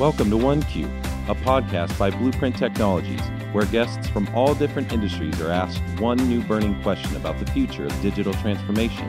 Welcome 0.00 0.30
to 0.30 0.36
OneQ, 0.36 0.86
a 1.28 1.34
podcast 1.34 1.98
by 1.98 2.08
Blueprint 2.08 2.56
Technologies, 2.56 3.20
where 3.52 3.66
guests 3.66 4.08
from 4.08 4.34
all 4.34 4.54
different 4.54 4.94
industries 4.94 5.38
are 5.42 5.50
asked 5.50 5.82
one 6.00 6.16
new 6.26 6.42
burning 6.44 6.80
question 6.82 7.14
about 7.16 7.38
the 7.38 7.44
future 7.52 7.84
of 7.84 8.00
digital 8.00 8.32
transformation. 8.32 9.06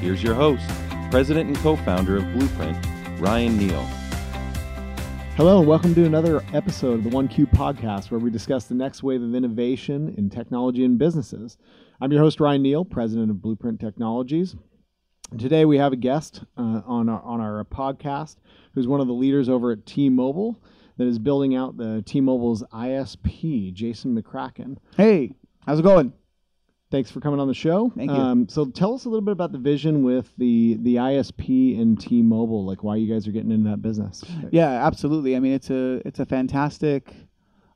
Here's 0.00 0.22
your 0.22 0.34
host, 0.34 0.62
President 1.10 1.48
and 1.48 1.58
co 1.58 1.74
founder 1.74 2.18
of 2.18 2.32
Blueprint, 2.34 2.78
Ryan 3.18 3.58
Neal. 3.58 3.82
Hello, 5.34 5.58
and 5.58 5.66
welcome 5.66 5.92
to 5.96 6.04
another 6.04 6.44
episode 6.52 7.00
of 7.00 7.02
the 7.02 7.10
OneQ 7.10 7.52
podcast, 7.52 8.12
where 8.12 8.20
we 8.20 8.30
discuss 8.30 8.66
the 8.66 8.76
next 8.76 9.02
wave 9.02 9.24
of 9.24 9.34
innovation 9.34 10.14
in 10.16 10.30
technology 10.30 10.84
and 10.84 11.00
businesses. 11.00 11.58
I'm 12.00 12.12
your 12.12 12.22
host, 12.22 12.38
Ryan 12.38 12.62
Neal, 12.62 12.84
president 12.84 13.32
of 13.32 13.42
Blueprint 13.42 13.80
Technologies. 13.80 14.54
Today, 15.38 15.64
we 15.64 15.78
have 15.78 15.92
a 15.92 15.96
guest 15.96 16.42
uh, 16.58 16.82
on, 16.86 17.08
our, 17.08 17.22
on 17.22 17.40
our 17.40 17.64
podcast 17.64 18.36
who's 18.74 18.86
one 18.86 19.00
of 19.00 19.06
the 19.06 19.14
leaders 19.14 19.48
over 19.48 19.72
at 19.72 19.86
T 19.86 20.10
Mobile 20.10 20.60
that 20.98 21.06
is 21.06 21.18
building 21.18 21.54
out 21.54 21.76
the 21.76 22.02
T 22.04 22.20
Mobile's 22.20 22.62
ISP, 22.72 23.72
Jason 23.72 24.20
McCracken. 24.20 24.76
Hey, 24.96 25.32
how's 25.66 25.78
it 25.78 25.82
going? 25.82 26.12
Thanks 26.90 27.10
for 27.10 27.20
coming 27.20 27.40
on 27.40 27.48
the 27.48 27.54
show. 27.54 27.90
Thank 27.96 28.10
you. 28.10 28.16
Um, 28.16 28.46
so 28.46 28.66
tell 28.66 28.94
us 28.94 29.06
a 29.06 29.08
little 29.08 29.24
bit 29.24 29.32
about 29.32 29.52
the 29.52 29.58
vision 29.58 30.02
with 30.04 30.30
the 30.36 30.76
the 30.80 30.96
ISP 30.96 31.80
and 31.80 31.98
T-Mobile, 31.98 32.66
like 32.66 32.84
why 32.84 32.96
you 32.96 33.12
guys 33.12 33.26
are 33.26 33.32
getting 33.32 33.50
into 33.50 33.70
that 33.70 33.80
business. 33.80 34.22
Yeah, 34.50 34.86
absolutely. 34.86 35.34
I 35.34 35.40
mean, 35.40 35.54
it's 35.54 35.70
a 35.70 36.06
it's 36.06 36.20
a 36.20 36.26
fantastic 36.26 37.14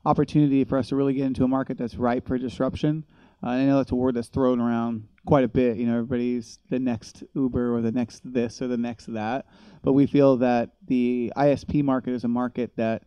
opportunity 0.05 0.63
for 0.63 0.77
us 0.77 0.89
to 0.89 0.95
really 0.95 1.15
get 1.15 1.25
into 1.25 1.43
a 1.43 1.47
market 1.47 1.79
that's 1.79 1.95
ripe 1.95 2.27
for 2.27 2.37
disruption. 2.37 3.03
Uh, 3.43 3.49
I 3.49 3.65
know 3.65 3.77
that's 3.77 3.91
a 3.91 3.95
word 3.95 4.15
that's 4.15 4.27
thrown 4.27 4.59
around 4.61 5.07
quite 5.27 5.43
a 5.43 5.49
bit. 5.49 5.77
You 5.77 5.85
know, 5.85 5.93
everybody's 5.93 6.57
the 6.69 6.79
next 6.79 7.21
Uber 7.35 7.75
or 7.75 7.81
the 7.81 7.91
next 7.91 8.21
this 8.23 8.61
or 8.61 8.67
the 8.67 8.77
next 8.77 9.13
that. 9.13 9.45
But 9.83 9.91
we 9.91 10.07
feel 10.07 10.37
that 10.37 10.71
the 10.87 11.31
ISP 11.35 11.83
market 11.83 12.13
is 12.13 12.23
a 12.23 12.29
market 12.29 12.71
that 12.77 13.03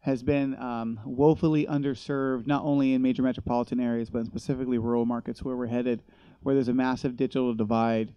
has 0.00 0.22
been 0.22 0.54
um, 0.56 0.98
woefully 1.04 1.66
underserved, 1.66 2.46
not 2.46 2.64
only 2.64 2.94
in 2.94 3.02
major 3.02 3.22
metropolitan 3.22 3.78
areas, 3.78 4.10
but 4.10 4.26
specifically 4.26 4.78
rural 4.78 5.04
markets 5.04 5.42
where 5.42 5.56
we're 5.56 5.66
headed, 5.66 6.02
where 6.42 6.54
there's 6.54 6.68
a 6.68 6.74
massive 6.74 7.16
digital 7.16 7.54
divide, 7.54 8.12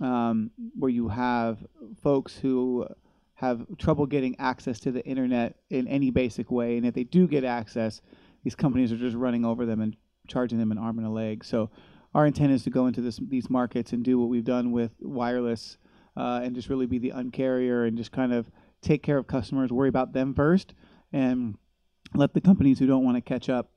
um, 0.00 0.50
where 0.78 0.90
you 0.90 1.08
have 1.08 1.58
folks 2.00 2.38
who 2.38 2.86
have 3.34 3.66
trouble 3.78 4.06
getting 4.06 4.34
access 4.38 4.78
to 4.80 4.92
the 4.92 5.04
internet 5.04 5.56
in 5.70 5.86
any 5.88 6.10
basic 6.10 6.50
way. 6.50 6.76
And 6.76 6.86
if 6.86 6.94
they 6.94 7.04
do 7.04 7.26
get 7.26 7.44
access, 7.44 8.02
these 8.44 8.54
companies 8.54 8.92
are 8.92 8.96
just 8.96 9.16
running 9.16 9.44
over 9.44 9.66
them 9.66 9.80
and 9.80 9.96
charging 10.28 10.58
them 10.58 10.70
an 10.70 10.78
arm 10.78 10.98
and 10.98 11.06
a 11.06 11.10
leg. 11.10 11.44
So 11.44 11.70
our 12.14 12.26
intent 12.26 12.52
is 12.52 12.62
to 12.64 12.70
go 12.70 12.86
into 12.86 13.00
this, 13.00 13.20
these 13.28 13.50
markets 13.50 13.92
and 13.92 14.04
do 14.04 14.18
what 14.18 14.28
we've 14.28 14.44
done 14.44 14.72
with 14.72 14.92
wireless 15.00 15.78
uh, 16.16 16.40
and 16.42 16.54
just 16.54 16.68
really 16.68 16.86
be 16.86 16.98
the 16.98 17.10
uncarrier 17.10 17.86
and 17.86 17.96
just 17.96 18.12
kind 18.12 18.32
of 18.32 18.50
take 18.82 19.02
care 19.02 19.18
of 19.18 19.26
customers, 19.26 19.70
worry 19.70 19.88
about 19.88 20.12
them 20.12 20.34
first, 20.34 20.74
and 21.12 21.56
let 22.14 22.34
the 22.34 22.40
companies 22.40 22.78
who 22.78 22.86
don't 22.86 23.04
want 23.04 23.16
to 23.16 23.20
catch 23.20 23.48
up 23.48 23.70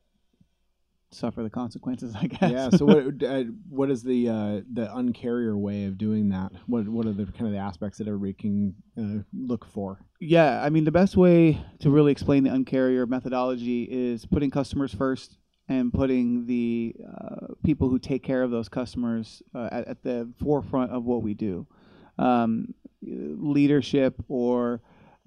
suffer 1.14 1.44
the 1.44 1.50
consequences. 1.50 2.16
I 2.20 2.28
guess. 2.28 2.52
Yeah. 2.52 2.70
So 2.70 2.86
what 2.86 3.24
uh, 3.24 3.44
what 3.70 3.92
is 3.92 4.04
the 4.04 4.30
uh, 4.30 4.62
the 4.72 4.88
uncarrier 4.88 5.56
way 5.56 5.86
of 5.86 5.98
doing 5.98 6.30
that? 6.30 6.52
What 6.68 6.88
what 6.88 7.06
are 7.06 7.14
the 7.14 7.26
kind 7.26 7.48
of 7.48 7.52
the 7.52 7.59
aspects 7.59 7.98
that 7.98 8.08
everybody 8.08 8.34
can 8.34 8.76
uh, 8.98 9.24
look 9.34 9.66
for? 9.66 10.00
Yeah, 10.20 10.62
I 10.64 10.70
mean 10.70 10.86
the 10.86 10.92
best 10.92 11.18
way 11.18 11.64
to 11.80 11.90
really 11.90 12.12
explain 12.12 12.44
the 12.44 12.50
uncarrier 12.50 13.08
methodology 13.08 13.84
is 13.84 14.26
putting 14.26 14.52
customers 14.52 14.94
first 14.94 15.38
and 15.72 15.94
putting 15.94 16.45
the 16.45 16.94
uh, 17.08 17.47
people 17.64 17.88
who 17.89 17.97
take 17.97 18.23
care 18.23 18.44
of 18.44 18.52
those 18.52 18.67
customers 18.67 19.41
uh, 19.55 19.69
at, 19.72 19.88
at, 19.88 20.03
the 20.03 20.30
forefront 20.44 20.91
of 20.91 21.05
what 21.05 21.23
we 21.23 21.33
do. 21.33 21.66
Um, 22.19 22.73
leadership 23.02 24.22
or 24.28 24.81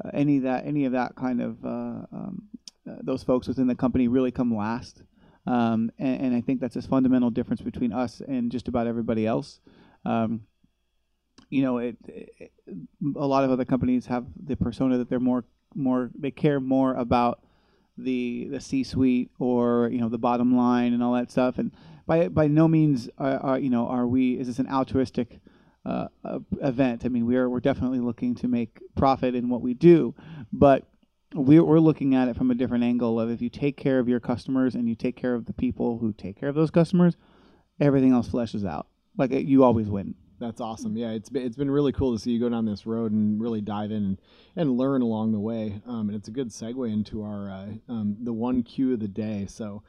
uh, 0.04 0.10
any 0.12 0.36
of 0.36 0.42
that 0.44 0.66
any 0.66 0.84
of 0.84 0.92
that 0.92 1.16
kind 1.16 1.40
of 1.40 1.64
uh, 1.64 1.68
um, 2.12 2.42
uh, 2.88 2.96
those 3.02 3.22
folks 3.22 3.48
within 3.48 3.66
the 3.66 3.74
company 3.74 4.06
really 4.06 4.30
come 4.30 4.54
last. 4.54 5.02
Um, 5.46 5.90
and, 5.98 6.20
and, 6.22 6.34
I 6.34 6.40
think 6.40 6.60
that's 6.60 6.76
a 6.76 6.82
fundamental 6.82 7.28
difference 7.28 7.60
between 7.60 7.92
us 7.92 8.22
and 8.26 8.50
just 8.50 8.66
about 8.66 8.86
everybody 8.86 9.26
else. 9.26 9.60
Um, 10.06 10.42
you 11.50 11.60
know, 11.62 11.78
it, 11.78 11.96
it, 12.06 12.52
a 13.14 13.26
lot 13.26 13.44
of 13.44 13.50
other 13.50 13.66
companies 13.66 14.06
have 14.06 14.24
the 14.42 14.56
persona 14.56 14.96
that 14.98 15.10
they're 15.10 15.20
more 15.20 15.44
more 15.74 16.10
they 16.18 16.30
care 16.30 16.60
more 16.60 16.94
about 16.94 17.40
the 17.96 18.48
the 18.50 18.60
C-suite 18.60 19.30
or 19.38 19.88
you 19.92 20.00
know 20.00 20.08
the 20.08 20.18
bottom 20.18 20.56
line 20.56 20.92
and 20.92 21.02
all 21.02 21.14
that 21.14 21.30
stuff. 21.30 21.58
And 21.58 21.72
by 22.06 22.28
by 22.28 22.46
no 22.48 22.68
means 22.68 23.08
are, 23.18 23.38
are 23.38 23.58
you 23.58 23.70
know 23.70 23.86
are 23.86 24.06
we 24.06 24.38
is 24.38 24.46
this 24.46 24.58
an 24.58 24.68
altruistic 24.68 25.40
uh, 25.86 26.08
uh, 26.24 26.40
event? 26.62 27.04
I 27.04 27.08
mean, 27.08 27.26
we're 27.26 27.48
we're 27.48 27.60
definitely 27.60 28.00
looking 28.00 28.34
to 28.36 28.48
make 28.48 28.80
profit 28.96 29.34
in 29.34 29.48
what 29.48 29.60
we 29.60 29.74
do, 29.74 30.14
but 30.52 30.88
we're, 31.34 31.64
we're 31.64 31.80
looking 31.80 32.14
at 32.14 32.28
it 32.28 32.36
from 32.36 32.50
a 32.50 32.54
different 32.54 32.84
angle 32.84 33.20
of 33.20 33.30
if 33.30 33.42
you 33.42 33.50
take 33.50 33.76
care 33.76 33.98
of 33.98 34.08
your 34.08 34.20
customers 34.20 34.74
and 34.74 34.88
you 34.88 34.94
take 34.94 35.16
care 35.16 35.34
of 35.34 35.46
the 35.46 35.52
people 35.52 35.98
who 35.98 36.12
take 36.12 36.38
care 36.38 36.48
of 36.48 36.54
those 36.54 36.70
customers, 36.70 37.16
everything 37.80 38.12
else 38.12 38.28
fleshes 38.28 38.66
out. 38.66 38.86
Like 39.16 39.32
you 39.32 39.64
always 39.64 39.88
win. 39.88 40.14
That's 40.44 40.60
awesome. 40.60 40.96
Yeah, 40.96 41.10
it's 41.10 41.30
been, 41.30 41.42
it's 41.42 41.56
been 41.56 41.70
really 41.70 41.92
cool 41.92 42.12
to 42.12 42.18
see 42.18 42.32
you 42.32 42.40
go 42.40 42.50
down 42.50 42.66
this 42.66 42.86
road 42.86 43.12
and 43.12 43.40
really 43.40 43.62
dive 43.62 43.90
in 43.90 44.04
and, 44.04 44.18
and 44.56 44.76
learn 44.76 45.00
along 45.00 45.32
the 45.32 45.40
way. 45.40 45.80
Um, 45.86 46.08
and 46.08 46.14
it's 46.14 46.28
a 46.28 46.32
good 46.32 46.50
segue 46.50 46.92
into 46.92 47.22
our 47.22 47.50
uh, 47.50 47.66
um, 47.88 48.16
the 48.20 48.32
OneQ 48.32 48.94
of 48.94 49.00
the 49.00 49.08
day. 49.08 49.46
So, 49.48 49.82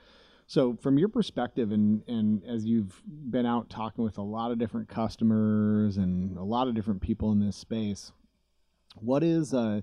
so 0.48 0.78
from 0.82 0.98
your 0.98 1.10
perspective, 1.10 1.72
and 1.72 2.04
and 2.08 2.42
as 2.46 2.66
you've 2.66 3.02
been 3.06 3.46
out 3.46 3.70
talking 3.70 4.04
with 4.04 4.18
a 4.18 4.22
lot 4.22 4.52
of 4.52 4.58
different 4.58 4.88
customers 4.88 5.98
and 5.98 6.38
a 6.38 6.44
lot 6.44 6.68
of 6.68 6.74
different 6.74 7.02
people 7.02 7.32
in 7.32 7.40
this 7.40 7.58
space, 7.58 8.12
what 8.96 9.24
is 9.24 9.54
uh, 9.54 9.82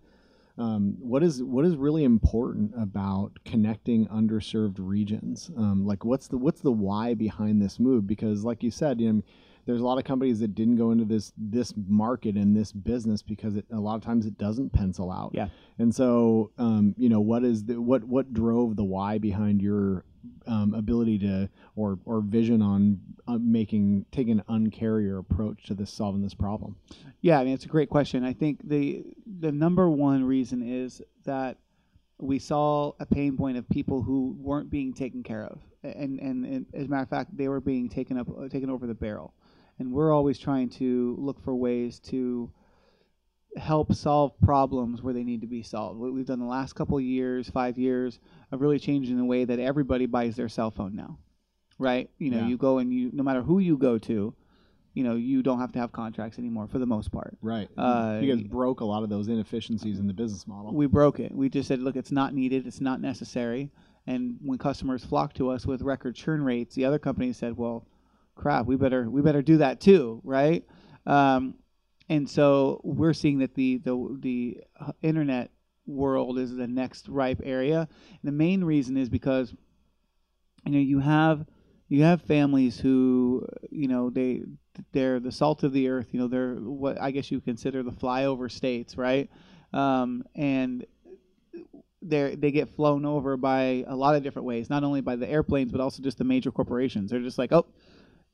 um, 0.59 0.97
what 0.99 1.23
is 1.23 1.43
what 1.43 1.65
is 1.65 1.77
really 1.77 2.05
important 2.05 2.73
about 2.79 3.39
connecting 3.45 4.07
underserved 4.09 4.77
regions? 4.79 5.51
Um, 5.57 5.87
like, 5.87 6.05
what's 6.05 6.29
the 6.29 6.37
what's 6.37 6.61
the 6.61 6.73
why 6.73 7.15
behind 7.15 7.63
this 7.63 7.79
move? 7.79 8.07
Because, 8.07 8.45
like 8.45 8.63
you 8.63 8.71
said, 8.71 9.01
you 9.01 9.13
know 9.13 9.23
there's 9.67 9.81
a 9.81 9.85
lot 9.85 9.99
of 9.99 10.05
companies 10.05 10.41
that 10.41 10.55
didn't 10.55 10.77
go 10.77 10.91
into 10.91 11.05
this 11.05 11.33
this 11.37 11.73
market 11.89 12.37
and 12.37 12.57
this 12.57 12.73
business 12.73 13.23
because 13.23 13.57
it, 13.57 13.65
a 13.73 13.79
lot 13.79 13.95
of 13.95 14.03
times 14.03 14.27
it 14.27 14.37
doesn't 14.37 14.73
pencil 14.73 15.11
out. 15.11 15.31
Yeah. 15.33 15.49
And 15.79 15.95
so, 15.95 16.51
um, 16.59 16.95
you 16.99 17.09
know, 17.09 17.21
what 17.21 17.45
is 17.45 17.65
the 17.65 17.81
what 17.81 18.05
what 18.05 18.33
drove 18.35 18.77
the 18.77 18.85
why 18.85 19.19
behind 19.19 19.63
your 19.63 20.05
um, 20.47 20.75
ability 20.75 21.19
to 21.21 21.49
or 21.77 21.99
or 22.05 22.21
vision 22.21 22.63
on 22.63 23.01
uh, 23.27 23.39
making 23.39 24.07
taking 24.13 24.41
an 24.41 24.45
uncarrier 24.49 25.19
approach 25.19 25.65
to 25.65 25.75
this 25.75 25.91
solving 25.91 26.23
this 26.23 26.35
problem? 26.35 26.77
Yeah, 27.21 27.39
I 27.41 27.45
mean 27.45 27.55
it's 27.55 27.65
a 27.65 27.69
great 27.69 27.89
question. 27.89 28.25
I 28.25 28.33
think 28.33 28.61
the 28.69 29.05
the 29.41 29.53
number 29.53 29.89
one 29.89 30.25
reason 30.25 30.63
is 30.63 31.03
that 31.25 31.59
we 32.19 32.39
saw 32.39 32.93
a 33.01 33.07
pain 33.07 33.37
point 33.37 33.57
of 33.57 33.69
people 33.69 34.03
who 34.03 34.37
weren't 34.39 34.71
being 34.71 34.93
taken 34.93 35.23
care 35.23 35.45
of, 35.45 35.61
and 35.83 36.19
and, 36.21 36.45
and 36.45 36.67
as 36.75 36.87
a 36.87 36.89
matter 36.89 37.03
of 37.03 37.09
fact, 37.09 37.37
they 37.37 37.49
were 37.49 37.61
being 37.61 37.89
taken 37.89 38.19
up 38.19 38.29
taken 38.51 38.71
over 38.71 38.87
the 38.87 38.95
barrel 38.95 39.35
and 39.79 39.93
we're 39.93 40.13
always 40.13 40.39
trying 40.39 40.69
to 40.69 41.17
look 41.19 41.43
for 41.43 41.55
ways 41.55 41.99
to 41.99 42.51
help 43.57 43.95
solve 43.95 44.33
problems 44.41 45.03
where 45.03 45.13
they 45.13 45.25
need 45.25 45.41
to 45.43 45.47
be 45.47 45.63
solved. 45.63 45.99
What 45.99 46.13
we've 46.13 46.27
done 46.27 46.39
the 46.39 46.47
last 46.47 46.75
couple 46.75 46.97
of 46.97 47.05
years, 47.05 47.51
five 47.51 47.79
years, 47.79 48.19
of 48.51 48.61
really 48.61 48.79
changing 48.79 49.17
the 49.17 49.25
way 49.25 49.45
that 49.45 49.59
everybody 49.59 50.07
buys 50.07 50.37
their 50.37 50.49
cell 50.49 50.71
phone 50.71 50.97
now, 50.97 51.19
right? 51.79 52.11
You 52.19 52.31
know, 52.31 52.39
yeah. 52.39 52.47
you 52.49 52.57
go 52.57 52.79
and 52.79 52.93
you, 52.93 53.11
no 53.13 53.23
matter 53.23 53.43
who 53.43 53.59
you 53.59 53.77
go 53.77 53.99
to, 53.99 54.35
you 54.95 55.05
know, 55.05 55.17
you 55.17 55.43
don't 55.43 55.59
have 55.59 55.73
to 55.73 55.79
have 55.79 55.93
contracts 55.93 56.39
anymore 56.39 56.67
for 56.67 56.79
the 56.79 56.87
most 56.87 57.11
part. 57.11 57.37
Right. 57.41 57.69
Uh, 57.79 58.19
you 58.21 58.35
guys 58.35 58.45
broke 58.45 58.81
a 58.81 58.85
lot 58.85 59.03
of 59.03 59.09
those 59.09 59.29
inefficiencies 59.29 59.99
in 59.99 60.07
the 60.07 60.13
business 60.13 60.47
model. 60.47 60.75
We 60.75 60.87
broke 60.87 61.19
it. 61.19 61.33
We 61.35 61.49
just 61.49 61.69
said, 61.69 61.81
look, 61.81 61.97
it's 61.97 62.13
not 62.13 62.35
needed. 62.35 62.67
It's 62.67 62.81
not 62.81 63.01
necessary. 63.01 63.71
And 64.07 64.37
when 64.43 64.59
customers 64.59 65.05
flocked 65.05 65.37
to 65.37 65.51
us 65.51 65.65
with 65.65 65.81
record 65.81 66.15
churn 66.15 66.43
rates, 66.43 66.75
the 66.75 66.85
other 66.85 66.99
companies 66.99 67.37
said, 67.37 67.57
well, 67.57 67.87
crap, 68.35 68.67
we 68.67 68.77
better 68.77 69.09
we 69.09 69.23
better 69.23 69.43
do 69.43 69.59
that 69.59 69.81
too, 69.81 70.21
right? 70.25 70.65
Um, 71.07 71.55
and 72.09 72.29
so 72.29 72.81
we're 72.85 73.13
seeing 73.13 73.39
that 73.39 73.55
the 73.55 73.79
the 73.79 74.17
the 74.21 74.61
uh, 74.81 74.93
internet 75.03 75.51
world 75.87 76.39
is 76.39 76.55
the 76.55 76.67
next 76.67 77.09
ripe 77.09 77.41
area. 77.45 77.89
The 78.23 78.33
main 78.33 78.65
reason 78.65 78.97
is 78.97 79.09
because 79.09 79.55
you 80.65 80.73
know 80.73 80.79
you 80.79 81.01
have 81.01 81.47
you 81.89 82.03
have 82.03 82.23
families 82.23 82.79
who 82.79 83.47
you 83.71 83.89
know 83.89 84.11
they 84.11 84.43
they're 84.93 85.21
the 85.21 85.33
salt 85.33 85.63
of 85.63 85.73
the 85.73 85.89
earth. 85.89 86.09
You 86.13 86.21
know 86.21 86.29
they're 86.29 86.55
what 86.55 87.01
I 87.01 87.11
guess 87.11 87.31
you 87.31 87.41
consider 87.41 87.83
the 87.83 87.93
flyover 87.93 88.51
states, 88.51 88.97
right? 88.97 89.31
Um, 89.73 90.25
and 90.35 90.87
they 92.03 92.35
they 92.35 92.51
get 92.51 92.69
flown 92.69 93.05
over 93.05 93.37
by 93.37 93.85
a 93.87 93.95
lot 93.95 94.17
of 94.17 94.23
different 94.23 94.47
ways, 94.47 94.69
not 94.69 94.85
only 94.85 95.01
by 95.01 95.17
the 95.17 95.29
airplanes 95.29 95.71
but 95.73 95.81
also 95.81 96.03
just 96.03 96.19
the 96.19 96.25
major 96.25 96.51
corporations. 96.51 97.11
They're 97.11 97.21
just 97.21 97.39
like, 97.39 97.53
oh, 97.53 97.67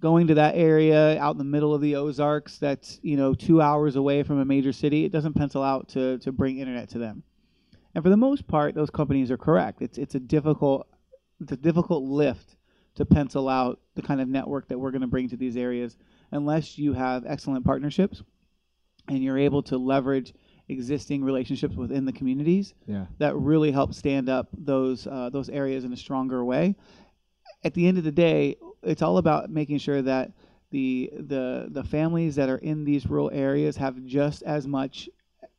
going 0.01 0.27
to 0.29 0.35
that 0.35 0.55
area 0.55 1.19
out 1.19 1.33
in 1.33 1.39
the 1.39 1.45
middle 1.45 1.75
of 1.75 1.81
the 1.81 1.97
Ozarks 1.97 2.59
that's 2.59 3.01
you 3.03 3.17
know 3.17 3.35
two 3.35 3.61
hours 3.61 3.97
away 3.97 4.23
from 4.23 4.39
a 4.41 4.45
major 4.45 4.73
city, 4.73 5.05
it 5.05 5.13
doesn't 5.13 5.35
pencil 5.35 5.63
out 5.63 5.89
to 5.91 6.19
to 6.19 6.33
bring 6.33 6.59
internet 6.59 6.89
to 6.91 6.99
them. 6.99 7.23
And 7.95 8.05
for 8.05 8.11
the 8.11 8.17
most 8.17 8.47
part, 8.47 8.75
those 8.75 8.91
companies 8.91 9.31
are 9.31 9.39
correct. 9.39 9.83
It's 9.83 9.99
it's 9.99 10.15
a 10.15 10.21
difficult 10.21 10.87
it's 11.41 11.53
a 11.53 11.57
difficult 11.57 12.05
lift 12.05 12.57
to 12.97 13.05
pencil 13.05 13.49
out 13.49 13.81
the 13.95 14.03
kind 14.03 14.21
of 14.21 14.29
network 14.29 14.69
that 14.69 14.79
we're 14.79 14.91
going 14.91 15.03
to 15.03 15.07
bring 15.07 15.29
to 15.29 15.37
these 15.37 15.57
areas 15.57 15.97
unless 16.33 16.77
you 16.79 16.93
have 16.93 17.25
excellent 17.27 17.65
partnerships 17.65 18.23
and 19.09 19.23
you're 19.23 19.39
able 19.39 19.63
to 19.63 19.79
leverage 19.79 20.35
existing 20.69 21.25
relationships 21.25 21.77
within 21.77 22.05
the 22.05 22.13
communities 22.13 22.75
Yeah. 22.87 23.07
that 23.19 23.35
really 23.37 23.71
help 23.71 23.95
stand 23.95 24.29
up 24.29 24.49
those 24.53 25.07
uh, 25.07 25.31
those 25.31 25.49
areas 25.49 25.85
in 25.85 25.93
a 25.93 25.97
stronger 25.97 26.45
way. 26.45 26.75
At 27.65 27.75
the 27.75 27.87
end 27.87 27.99
of 27.99 28.05
the 28.05 28.13
day, 28.13 28.57
it's 28.83 29.03
all 29.03 29.19
about 29.19 29.51
making 29.51 29.79
sure 29.79 30.03
that 30.03 30.33
the 30.71 31.11
the 31.15 31.69
the 31.71 31.83
families 31.85 32.37
that 32.37 32.49
are 32.49 32.59
in 32.59 32.85
these 32.85 33.07
rural 33.07 33.31
areas 33.33 33.77
have 33.77 34.05
just 34.05 34.43
as 34.43 34.67
much 34.67 35.09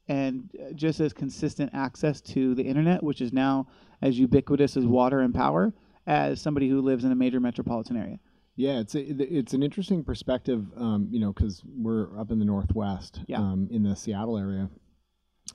and 0.07 0.49
just 0.75 0.99
as 0.99 1.13
consistent 1.13 1.71
access 1.73 2.21
to 2.21 2.55
the 2.55 2.63
internet, 2.63 3.03
which 3.03 3.21
is 3.21 3.31
now 3.33 3.67
as 4.01 4.17
ubiquitous 4.17 4.75
as 4.77 4.85
water 4.85 5.19
and 5.19 5.33
power, 5.35 5.73
as 6.07 6.41
somebody 6.41 6.67
who 6.69 6.81
lives 6.81 7.03
in 7.03 7.11
a 7.11 7.15
major 7.15 7.39
metropolitan 7.39 7.95
area. 7.97 8.19
Yeah, 8.55 8.79
it's 8.79 8.95
a, 8.95 8.99
it's 9.01 9.53
an 9.53 9.61
interesting 9.63 10.03
perspective, 10.03 10.65
um, 10.75 11.07
you 11.11 11.19
know, 11.19 11.31
because 11.31 11.61
we're 11.65 12.19
up 12.19 12.31
in 12.31 12.39
the 12.39 12.45
northwest, 12.45 13.21
Yeah. 13.27 13.39
um, 13.39 13.67
in 13.71 13.83
the 13.83 13.95
Seattle 13.95 14.37
area, 14.37 14.69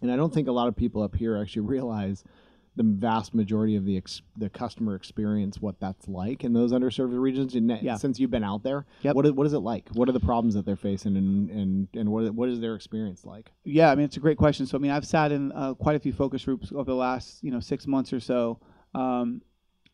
and 0.00 0.10
I 0.10 0.16
don't 0.16 0.32
think 0.32 0.48
a 0.48 0.52
lot 0.52 0.68
of 0.68 0.76
people 0.76 1.02
up 1.02 1.14
here 1.16 1.36
actually 1.36 1.62
realize 1.66 2.22
the 2.76 2.82
vast 2.82 3.34
majority 3.34 3.76
of 3.76 3.84
the 3.84 3.96
ex- 3.96 4.22
the 4.36 4.48
customer 4.50 4.96
experience, 4.96 5.60
what 5.60 5.78
that's 5.78 6.08
like 6.08 6.42
in 6.42 6.52
those 6.52 6.72
underserved 6.72 7.16
regions. 7.18 7.54
And 7.54 7.70
Yeah. 7.82 7.96
since 7.96 8.18
you've 8.18 8.30
been 8.32 8.42
out 8.42 8.62
there, 8.64 8.84
Yep. 9.02 9.14
what 9.14 9.26
is, 9.26 9.32
what 9.32 9.46
is 9.46 9.52
it 9.52 9.60
like? 9.60 9.88
What 9.94 10.08
are 10.08 10.12
the 10.12 10.18
problems 10.20 10.54
that 10.54 10.66
they're 10.66 10.74
facing, 10.76 11.16
and 11.16 11.50
and 11.50 11.88
and 11.94 12.10
what 12.10 12.34
what 12.34 12.48
is 12.48 12.60
their 12.60 12.74
experience 12.74 13.24
like? 13.24 13.52
Yeah, 13.64 13.90
I 13.90 13.94
mean 13.94 14.04
it's 14.06 14.16
a 14.16 14.20
great 14.20 14.38
question. 14.38 14.66
So 14.66 14.76
I 14.76 14.80
mean 14.80 14.90
I've 14.90 15.06
sat 15.06 15.30
in 15.30 15.52
uh, 15.52 15.74
quite 15.74 15.94
a 15.96 16.00
few 16.00 16.12
focus 16.12 16.44
groups 16.44 16.72
over 16.72 16.84
the 16.90 16.96
last 16.96 17.42
you 17.44 17.50
know 17.52 17.60
six 17.60 17.86
months 17.86 18.12
or 18.12 18.20
so, 18.20 18.58
um, 18.94 19.40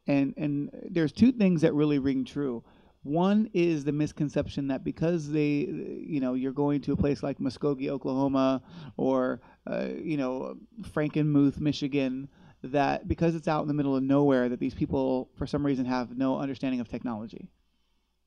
and 0.07 0.33
and 0.39 0.71
there's 0.91 1.13
two 1.13 1.33
things 1.33 1.61
that 1.61 1.75
really 1.75 1.99
ring 1.99 2.25
true. 2.25 2.65
One 3.03 3.49
is 3.55 3.85
the 3.85 3.93
misconception 3.93 4.69
that 4.69 4.85
because 4.85 5.31
they, 5.31 5.67
you 6.07 6.21
know, 6.21 6.35
you're 6.35 6.53
going 6.53 6.83
to 6.83 6.93
a 6.93 6.97
place 6.97 7.23
like 7.23 7.39
Muskogee, 7.39 7.89
Oklahoma, 7.89 8.63
or 8.99 9.41
uh, 9.67 9.89
you 10.03 10.17
know 10.19 10.57
Frankenmuth, 10.95 11.61
Michigan, 11.61 12.29
that 12.63 13.09
because 13.09 13.35
it's 13.35 13.49
out 13.49 13.63
in 13.63 13.69
the 13.69 13.75
middle 13.75 13.97
of 13.97 14.03
nowhere, 14.03 14.49
that 14.49 14.61
these 14.61 14.75
people 14.75 15.31
for 15.37 15.47
some 15.47 15.65
reason 15.65 15.85
have 15.85 16.17
no 16.17 16.39
understanding 16.39 16.81
of 16.81 16.89
technology, 16.89 17.49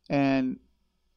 and 0.09 0.59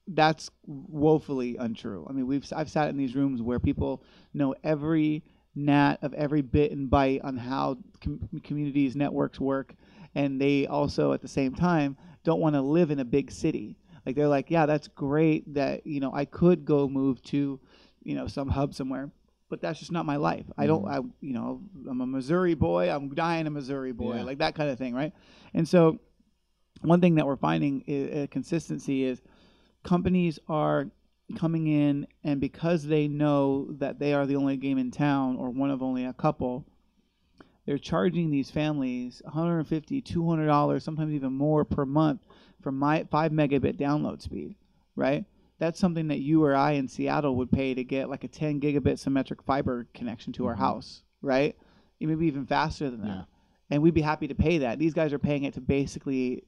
that's 0.09 0.51
woefully 0.67 1.57
untrue. 1.57 2.07
I 2.09 2.13
mean, 2.13 2.27
we've 2.27 2.47
I've 2.55 2.71
sat 2.71 2.89
in 2.89 2.97
these 2.97 3.17
rooms 3.17 3.43
where 3.43 3.59
people 3.59 4.03
know 4.35 4.55
every 4.63 5.25
gnat 5.55 5.99
of 6.03 6.13
every 6.15 6.43
bit 6.43 6.71
and 6.73 6.91
byte 6.91 7.25
on 7.25 7.37
how 7.37 7.79
com- 8.03 8.29
communities 8.45 8.95
networks 8.95 9.41
work, 9.41 9.75
and 10.15 10.41
they 10.41 10.67
also 10.67 11.13
at 11.13 11.23
the 11.23 11.29
same 11.29 11.55
time 11.55 11.97
don't 12.25 12.41
want 12.41 12.55
to 12.55 12.61
live 12.61 12.91
in 12.91 13.01
a 13.01 13.05
big 13.05 13.31
city. 13.31 13.77
Like 14.05 14.15
they're 14.15 14.29
like, 14.29 14.51
yeah, 14.51 14.67
that's 14.67 14.89
great 14.89 15.55
that 15.55 15.87
you 15.87 16.01
know 16.01 16.13
I 16.13 16.27
could 16.27 16.65
go 16.65 16.89
move 16.89 17.23
to, 17.25 17.59
you 18.03 18.15
know, 18.15 18.29
some 18.29 18.49
hub 18.49 18.75
somewhere, 18.75 19.11
but 19.48 19.60
that's 19.60 19.78
just 19.78 19.93
not 19.93 20.06
my 20.06 20.16
life. 20.16 20.46
I 20.56 20.66
don't, 20.66 20.84
mm. 20.84 20.90
I 20.90 20.96
you 21.20 21.32
know, 21.32 21.60
I'm 21.88 22.00
a 22.00 22.06
Missouri 22.06 22.54
boy. 22.54 22.90
I'm 22.90 23.14
dying 23.14 23.46
a 23.46 23.50
Missouri 23.50 23.93
boy, 23.93 24.16
Yeah. 24.16 24.22
like 24.22 24.38
that 24.38 24.54
kind 24.54 24.70
of 24.70 24.78
thing, 24.78 24.94
right? 24.94 25.12
And 25.54 25.66
so, 25.69 25.98
one 26.82 27.00
thing 27.00 27.14
that 27.14 27.26
we're 27.26 27.37
finding 27.37 27.82
i 27.88 27.93
a 28.20 28.26
consistency 28.26 29.04
is 29.04 29.22
companies 29.82 30.38
are 30.48 30.90
coming 31.37 31.66
in 31.66 32.06
and 32.22 32.40
because 32.40 32.84
they 32.84 33.08
know 33.08 33.69
that 33.78 33.98
they 33.98 34.12
are 34.12 34.26
the 34.26 34.37
only 34.37 34.56
game 34.56 34.78
in 34.78 34.90
town 34.90 35.37
or 35.37 35.50
one 35.50 35.70
of 35.70 35.82
only 35.82 36.04
a 36.04 36.12
couple 36.12 36.64
they're 37.64 37.78
charging 37.78 38.31
these 38.31 38.50
families 38.50 39.22
150 39.25 40.00
200 40.02 40.46
dollars 40.46 40.84
sometimes 40.84 41.12
even 41.12 41.32
more 41.32 41.64
per 41.64 41.84
month 41.84 42.20
for 42.62 42.70
my 42.70 43.04
5 43.10 43.32
megabit 43.32 43.76
download 43.76 44.22
speed 44.22 44.54
right 44.94 45.25
that's 45.58 45.79
something 45.81 46.08
that 46.08 46.19
you 46.20 46.43
or 46.44 46.55
i 46.55 46.73
in 46.73 46.88
seattle 46.88 47.37
would 47.37 47.50
pay 47.50 47.75
to 47.75 47.82
get 47.85 48.08
like 48.11 48.25
a 48.25 48.29
10 48.29 48.61
gigabit 48.61 48.99
symmetric 48.99 49.43
fiber 49.43 49.87
connection 49.94 50.32
to 50.32 50.47
our 50.47 50.55
Mhm. 50.55 50.58
house 50.58 51.03
right 51.23 51.56
maybe 52.00 52.26
even 52.26 52.44
faster 52.47 52.91
than 52.91 53.00
that 53.03 53.06
Yeah. 53.08 53.23
and 53.70 53.82
we'd 53.82 53.94
be 53.94 54.03
happy 54.03 54.29
to 54.29 54.35
pay 54.35 54.58
that 54.58 54.79
these 54.79 54.94
guys 54.94 55.12
are 55.12 55.19
paying 55.19 55.44
it 55.44 55.55
to 55.55 55.61
basically 55.61 56.43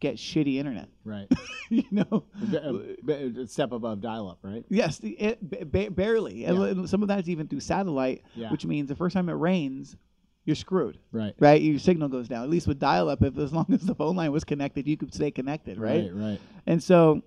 get 0.00 0.16
shitty 0.16 0.56
internet 0.56 0.88
Right, 1.04 1.28
you 1.70 1.84
know 1.90 2.24
a, 2.52 3.12
a- 3.12 3.40
a 3.42 3.46
step 3.46 3.72
above 3.72 4.00
dial-up, 4.00 4.38
right? 4.42 4.64
Yes, 4.68 5.00
it, 5.02 5.38
ba- 5.42 5.64
ba- 5.64 5.90
barely. 5.90 6.44
And 6.44 6.56
Yeah. 6.58 6.64
l- 6.82 6.86
some 6.86 7.02
of 7.02 7.08
that's 7.08 7.28
even 7.28 7.48
through 7.48 7.60
satellite, 7.60 8.22
Yeah. 8.36 8.50
which 8.52 8.64
means 8.66 8.88
the 8.88 8.94
first 8.94 9.14
time 9.14 9.28
it 9.28 9.32
rains, 9.32 9.96
you're 10.44 10.54
screwed, 10.54 10.98
Right, 11.10 11.34
right? 11.40 11.60
Your 11.60 11.78
signal 11.80 12.08
goes 12.10 12.28
down. 12.28 12.44
At 12.44 12.50
least 12.50 12.68
with 12.68 12.78
dial-up, 12.78 13.22
if 13.24 13.36
as 13.38 13.52
long 13.52 13.66
as 13.72 13.80
the 13.82 13.94
phone 13.94 14.14
line 14.16 14.30
was 14.30 14.44
connected, 14.44 14.86
you 14.86 14.96
could 14.96 15.12
stay 15.12 15.30
connected, 15.32 15.78
right? 15.78 16.12
right, 16.12 16.14
right. 16.14 16.40
And 16.66 16.80
so, 16.82 17.22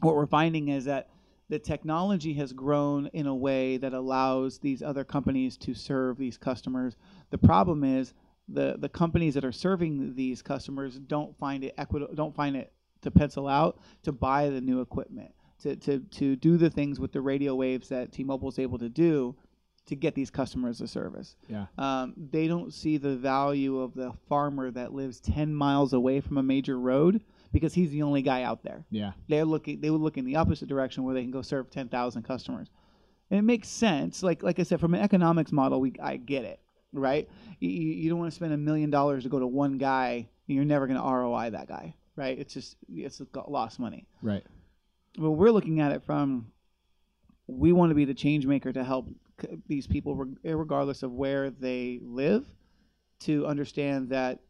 what 0.00 0.14
we're 0.14 0.26
finding 0.26 0.68
is 0.68 0.84
that 0.84 1.08
the 1.48 1.58
technology 1.58 2.32
has 2.34 2.52
grown 2.52 3.08
in 3.08 3.26
a 3.26 3.34
way 3.34 3.76
that 3.76 3.92
allows 3.92 4.58
these 4.58 4.82
other 4.82 5.04
companies 5.04 5.56
to 5.58 5.74
serve 5.74 6.16
these 6.16 6.38
customers. 6.38 6.96
The 7.30 7.38
problem 7.38 7.82
is 7.82 8.14
the 8.48 8.76
the 8.78 8.88
companies 8.88 9.34
that 9.34 9.44
are 9.44 9.52
serving 9.52 10.14
these 10.14 10.42
customers 10.42 10.98
don't 10.98 11.36
find 11.38 11.64
it 11.64 11.74
equitable, 11.76 12.14
don't 12.14 12.34
find 12.34 12.56
it 12.56 12.72
to 13.02 13.10
pencil 13.10 13.48
out 13.48 13.80
to 14.02 14.12
buy 14.12 14.48
the 14.48 14.60
new 14.60 14.80
equipment 14.80 15.32
to 15.62 15.76
to 15.76 15.98
to 15.98 16.36
do 16.36 16.56
the 16.56 16.70
things 16.70 17.00
with 17.00 17.12
the 17.12 17.20
radio 17.20 17.54
waves 17.54 17.88
that 17.88 18.12
T-Mobile 18.12 18.48
is 18.48 18.58
able 18.58 18.78
to 18.78 18.88
do 18.88 19.34
to 19.86 19.96
get 19.96 20.14
these 20.14 20.30
customers 20.30 20.80
a 20.80 20.86
service. 20.86 21.36
Yeah. 21.48 21.66
Um, 21.76 22.14
they 22.30 22.46
don't 22.46 22.72
see 22.72 22.96
the 22.96 23.16
value 23.16 23.80
of 23.80 23.94
the 23.94 24.12
farmer 24.28 24.70
that 24.70 24.92
lives 24.92 25.18
10 25.20 25.52
miles 25.52 25.92
away 25.92 26.20
from 26.20 26.38
a 26.38 26.42
major 26.44 26.78
road 26.78 27.24
because 27.52 27.74
he's 27.74 27.90
the 27.90 28.02
only 28.02 28.22
guy 28.22 28.42
out 28.42 28.62
there 28.62 28.84
Yeah, 28.90 29.12
they're 29.28 29.44
looking 29.44 29.80
they 29.80 29.90
would 29.90 30.00
look 30.00 30.16
in 30.16 30.24
the 30.24 30.36
opposite 30.36 30.68
direction 30.68 31.04
where 31.04 31.14
they 31.14 31.22
can 31.22 31.30
go 31.30 31.42
serve 31.42 31.70
10,000 31.70 32.22
customers. 32.22 32.68
And 33.30 33.38
it 33.38 33.42
makes 33.42 33.68
sense. 33.68 34.22
Like 34.22 34.42
like 34.42 34.58
I 34.58 34.62
said 34.64 34.80
from 34.80 34.94
an 34.94 35.00
economics 35.00 35.52
model, 35.52 35.80
we 35.80 35.94
I 36.02 36.16
get 36.16 36.44
it, 36.44 36.60
right? 36.92 37.28
You, 37.60 37.70
you 37.70 38.10
don't 38.10 38.18
want 38.18 38.30
to 38.32 38.36
spend 38.36 38.52
a 38.52 38.56
million 38.56 38.90
dollars 38.90 39.22
to 39.24 39.28
go 39.28 39.38
to 39.38 39.46
one 39.46 39.78
guy 39.78 40.28
and 40.48 40.56
you're 40.56 40.64
never 40.64 40.86
going 40.86 40.98
to 40.98 41.06
ROI 41.06 41.50
that 41.50 41.68
guy, 41.68 41.94
right? 42.16 42.38
It's 42.38 42.54
just 42.54 42.76
it's 42.92 43.20
lost 43.46 43.78
money. 43.78 44.06
right. 44.22 44.44
Well, 45.18 45.34
we're 45.34 45.50
looking 45.50 45.80
at 45.80 45.92
it 45.92 46.04
from 46.04 46.52
we 47.48 47.72
want 47.72 47.90
to 47.90 47.94
be 47.96 48.04
the 48.04 48.14
change 48.14 48.46
maker 48.46 48.72
to 48.72 48.84
help 48.84 49.08
these 49.66 49.86
people 49.86 50.14
regardless 50.44 51.02
of 51.02 51.12
where 51.12 51.50
they 51.50 51.98
live 52.02 52.46
to 53.20 53.46
understand 53.46 54.10
that 54.10 54.40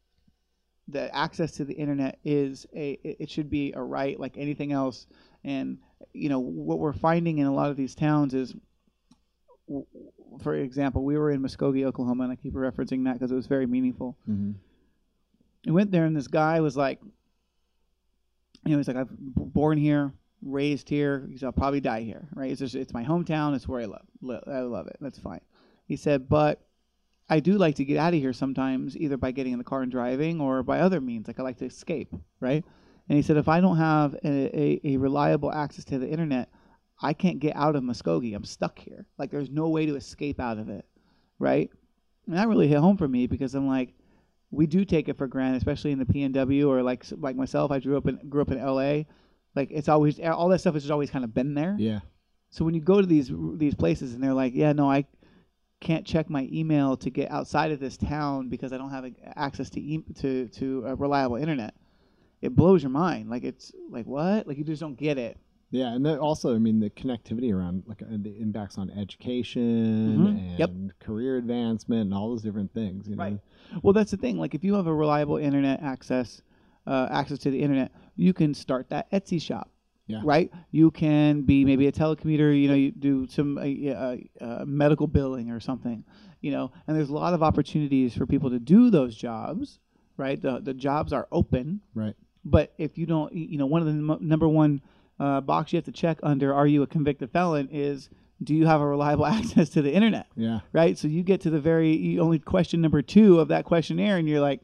that 0.92 1.10
access 1.14 1.52
to 1.52 1.64
the 1.64 1.74
internet 1.74 2.18
is 2.24 2.66
a 2.74 2.98
it 3.02 3.30
should 3.30 3.50
be 3.50 3.72
a 3.72 3.82
right 3.82 4.18
like 4.18 4.36
anything 4.36 4.72
else. 4.72 5.06
And 5.44 5.78
you 6.12 6.28
know 6.28 6.38
what 6.40 6.78
we're 6.78 6.92
finding 6.92 7.38
in 7.38 7.46
a 7.46 7.54
lot 7.54 7.70
of 7.70 7.76
these 7.76 7.94
towns 7.94 8.34
is 8.34 8.54
for 10.42 10.54
example 10.54 11.04
we 11.04 11.16
were 11.16 11.30
in 11.30 11.40
muskogee 11.40 11.84
oklahoma 11.84 12.24
and 12.24 12.32
i 12.32 12.34
keep 12.34 12.54
referencing 12.54 13.04
that 13.04 13.12
because 13.12 13.30
it 13.30 13.36
was 13.36 13.46
very 13.46 13.66
meaningful. 13.66 14.16
Hmm 14.26 14.52
we 15.66 15.72
went 15.72 15.90
there 15.90 16.04
and 16.04 16.16
this 16.16 16.26
guy 16.26 16.60
was 16.60 16.76
like 16.76 17.00
you 18.64 18.72
know 18.72 18.78
he's 18.78 18.88
like 18.88 19.08
b- 19.08 19.14
born 19.36 19.78
here 19.78 20.12
raised 20.42 20.88
here 20.88 21.26
he's 21.30 21.44
i'll 21.44 21.52
probably 21.52 21.80
die 21.80 22.00
here 22.00 22.28
right? 22.34 22.50
It's 22.50 22.60
just 22.60 22.74
it's 22.74 22.94
my 22.94 23.04
hometown 23.04 23.54
it's 23.54 23.68
where 23.68 23.82
i 23.82 23.84
love 23.84 24.42
i 24.46 24.60
love 24.60 24.86
it 24.86 24.96
that's 25.00 25.18
fine. 25.18 25.40
He 25.86 25.96
said 25.96 26.28
but 26.28 26.60
i 27.30 27.40
do 27.40 27.56
like 27.56 27.74
to 27.74 27.84
get 27.84 27.96
out 27.96 28.12
of 28.12 28.20
here 28.20 28.32
sometimes 28.32 28.96
either 28.96 29.16
by 29.16 29.30
getting 29.30 29.52
in 29.52 29.58
the 29.58 29.64
car 29.64 29.82
and 29.82 29.90
driving 29.90 30.40
or 30.40 30.62
by 30.62 30.80
other 30.80 31.00
means 31.00 31.26
like 31.26 31.40
i 31.40 31.42
like 31.42 31.56
to 31.56 31.64
escape 31.64 32.12
right 32.40 32.64
and 33.08 33.16
he 33.16 33.22
said 33.22 33.36
if 33.36 33.48
i 33.48 33.60
don't 33.60 33.78
have 33.78 34.14
a, 34.24 34.28
a, 34.58 34.80
a 34.84 34.96
reliable 34.98 35.50
access 35.50 35.84
to 35.84 35.98
the 35.98 36.08
internet 36.08 36.50
i 37.00 37.12
can't 37.12 37.40
get 37.40 37.56
out 37.56 37.74
of 37.74 37.82
muskogee 37.82 38.34
i'm 38.34 38.44
stuck 38.44 38.78
here 38.78 39.06
like 39.18 39.30
there's 39.30 39.50
no 39.50 39.68
way 39.68 39.86
to 39.86 39.96
escape 39.96 40.38
out 40.38 40.58
of 40.58 40.68
it 40.68 40.84
right 41.38 41.70
and 42.26 42.36
that 42.36 42.48
really 42.48 42.68
hit 42.68 42.78
home 42.78 42.96
for 42.98 43.08
me 43.08 43.26
because 43.26 43.54
i'm 43.54 43.66
like 43.66 43.94
we 44.50 44.66
do 44.66 44.84
take 44.84 45.08
it 45.08 45.16
for 45.16 45.26
granted, 45.28 45.58
especially 45.58 45.92
in 45.92 45.98
the 45.98 46.04
PNW 46.04 46.68
or 46.68 46.82
like 46.82 47.04
like 47.18 47.36
myself. 47.36 47.70
I 47.70 47.78
grew 47.78 47.96
up 47.96 48.06
in 48.08 48.16
grew 48.28 48.42
up 48.42 48.50
in 48.50 48.58
LA. 48.60 49.04
Like 49.54 49.70
it's 49.70 49.88
always 49.88 50.18
all 50.20 50.48
that 50.48 50.58
stuff 50.58 50.74
has 50.74 50.82
just 50.82 50.90
always 50.90 51.10
kind 51.10 51.24
of 51.24 51.32
been 51.32 51.54
there. 51.54 51.76
Yeah, 51.78 52.00
So 52.50 52.64
when 52.64 52.74
you 52.74 52.80
go 52.80 53.00
to 53.00 53.06
these 53.06 53.30
these 53.54 53.74
places 53.74 54.14
and 54.14 54.22
they're 54.22 54.34
like, 54.34 54.54
yeah, 54.54 54.72
no, 54.72 54.90
I 54.90 55.06
can't 55.80 56.04
check 56.06 56.28
my 56.30 56.48
email 56.52 56.96
to 56.98 57.10
get 57.10 57.30
outside 57.30 57.72
of 57.72 57.80
this 57.80 57.96
town 57.96 58.48
because 58.48 58.72
I 58.72 58.78
don't 58.78 58.90
have 58.90 59.06
access 59.36 59.70
to 59.70 59.80
e- 59.80 60.04
to 60.20 60.48
to 60.48 60.84
a 60.86 60.94
reliable 60.94 61.36
internet. 61.36 61.74
It 62.42 62.54
blows 62.54 62.82
your 62.82 62.90
mind. 62.90 63.28
Like 63.30 63.44
it's 63.44 63.72
like 63.90 64.06
what? 64.06 64.46
Like 64.46 64.58
you 64.58 64.64
just 64.64 64.80
don't 64.80 64.96
get 64.96 65.18
it. 65.18 65.38
yeah, 65.72 65.94
and 65.94 66.04
also, 66.06 66.54
I 66.54 66.58
mean, 66.58 66.80
the 66.80 66.90
connectivity 66.90 67.54
around 67.54 67.84
like 67.86 68.02
uh, 68.02 68.06
the 68.18 68.36
impacts 68.40 68.76
on 68.76 68.90
education 68.90 70.18
Mhm. 70.18 70.28
and 70.38 70.58
Yep. 70.58 70.70
career 71.00 71.36
advancement 71.38 72.02
and 72.06 72.14
all 72.14 72.28
those 72.30 72.42
different 72.42 72.72
things. 72.74 73.06
You 73.08 73.14
know? 73.16 73.22
Right. 73.24 73.38
Well, 73.82 73.92
that's 73.92 74.10
the 74.10 74.16
thing. 74.16 74.36
Like, 74.38 74.54
if 74.54 74.64
you 74.64 74.74
have 74.74 74.86
a 74.88 74.94
reliable 74.94 75.36
internet 75.36 75.80
access, 75.82 76.42
uh, 76.88 77.06
access 77.10 77.38
to 77.40 77.50
the 77.52 77.62
internet, 77.62 77.92
you 78.16 78.32
can 78.32 78.52
start 78.52 78.88
that 78.90 79.10
Etsy 79.12 79.40
shop. 79.40 79.70
Yeah. 80.10 80.20
Right. 80.24 80.50
You 80.70 80.90
can 80.90 81.42
be 81.42 81.64
maybe 81.64 81.86
a 81.86 81.92
telecommuter. 81.92 82.58
You 82.60 82.68
know, 82.68 82.74
you 82.74 82.90
do 82.90 83.26
some 83.28 83.58
uh, 83.58 83.62
uh, 83.62 84.16
uh, 84.40 84.64
medical 84.66 85.06
billing 85.06 85.50
or 85.50 85.60
something. 85.60 86.04
You 86.40 86.52
know, 86.52 86.72
and 86.86 86.96
there's 86.96 87.10
a 87.10 87.14
lot 87.14 87.34
of 87.34 87.42
opportunities 87.42 88.16
for 88.16 88.26
people 88.26 88.50
to 88.50 88.58
do 88.58 88.90
those 88.90 89.14
jobs. 89.14 89.78
Right. 90.16 90.40
The 90.40 90.60
the 90.60 90.74
jobs 90.74 91.12
are 91.12 91.28
open. 91.30 91.80
Right. 91.94 92.14
But 92.44 92.72
if 92.78 92.98
you 92.98 93.06
don't, 93.06 93.32
you 93.32 93.58
know, 93.58 93.66
one 93.66 93.82
of 93.82 93.86
the 93.86 93.94
num- 93.94 94.18
number 94.26 94.48
one 94.48 94.80
uh, 95.18 95.40
box 95.40 95.72
you 95.72 95.76
have 95.76 95.84
to 95.84 95.92
check 95.92 96.18
under 96.22 96.52
"Are 96.54 96.66
you 96.66 96.82
a 96.82 96.86
convicted 96.86 97.30
felon?" 97.30 97.68
is 97.70 98.08
do 98.42 98.54
you 98.54 98.66
have 98.66 98.80
a 98.80 98.86
reliable 98.86 99.26
access 99.38 99.68
to 99.70 99.82
the 99.82 99.92
internet? 99.92 100.26
Yeah. 100.36 100.60
Right. 100.72 100.96
So 100.96 101.08
you 101.08 101.22
get 101.22 101.42
to 101.42 101.50
the 101.50 101.60
very 101.60 101.94
you 101.96 102.20
only 102.20 102.38
question 102.38 102.80
number 102.80 103.02
two 103.02 103.40
of 103.40 103.48
that 103.48 103.64
questionnaire, 103.64 104.16
and 104.16 104.28
you're 104.28 104.40
like, 104.40 104.60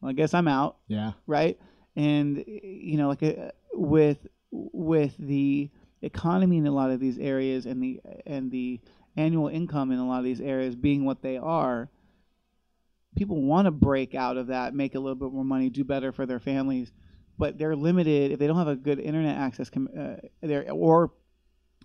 well, 0.00 0.10
I 0.10 0.12
guess 0.12 0.34
I'm 0.34 0.48
out. 0.48 0.76
Yeah. 0.88 1.12
Right. 1.26 1.58
And 1.94 2.44
you 2.46 2.96
know, 2.96 3.08
like 3.08 3.22
uh, 3.22 3.50
with 3.72 4.26
with 4.50 5.14
the 5.18 5.70
economy 6.02 6.58
in 6.58 6.66
a 6.66 6.70
lot 6.70 6.90
of 6.90 7.00
these 7.00 7.18
areas 7.18 7.66
and 7.66 7.82
the 7.82 8.00
and 8.26 8.50
the 8.50 8.80
annual 9.16 9.48
income 9.48 9.90
in 9.90 9.98
a 9.98 10.06
lot 10.06 10.18
of 10.18 10.24
these 10.24 10.40
areas 10.40 10.76
being 10.76 11.04
what 11.04 11.22
they 11.22 11.36
are, 11.38 11.88
people 13.16 13.42
want 13.42 13.64
to 13.66 13.70
break 13.70 14.14
out 14.14 14.36
of 14.36 14.48
that, 14.48 14.74
make 14.74 14.94
a 14.94 15.00
little 15.00 15.14
bit 15.14 15.32
more 15.32 15.44
money, 15.44 15.70
do 15.70 15.84
better 15.84 16.12
for 16.12 16.26
their 16.26 16.38
families, 16.40 16.92
but 17.38 17.56
they're 17.58 17.76
limited 17.76 18.30
if 18.30 18.38
they 18.38 18.46
don't 18.46 18.56
have 18.58 18.68
a 18.68 18.76
good 18.76 18.98
internet 19.00 19.36
access. 19.36 19.70
com- 19.70 19.88
Uh, 19.98 20.16
there 20.42 20.70
or 20.70 21.12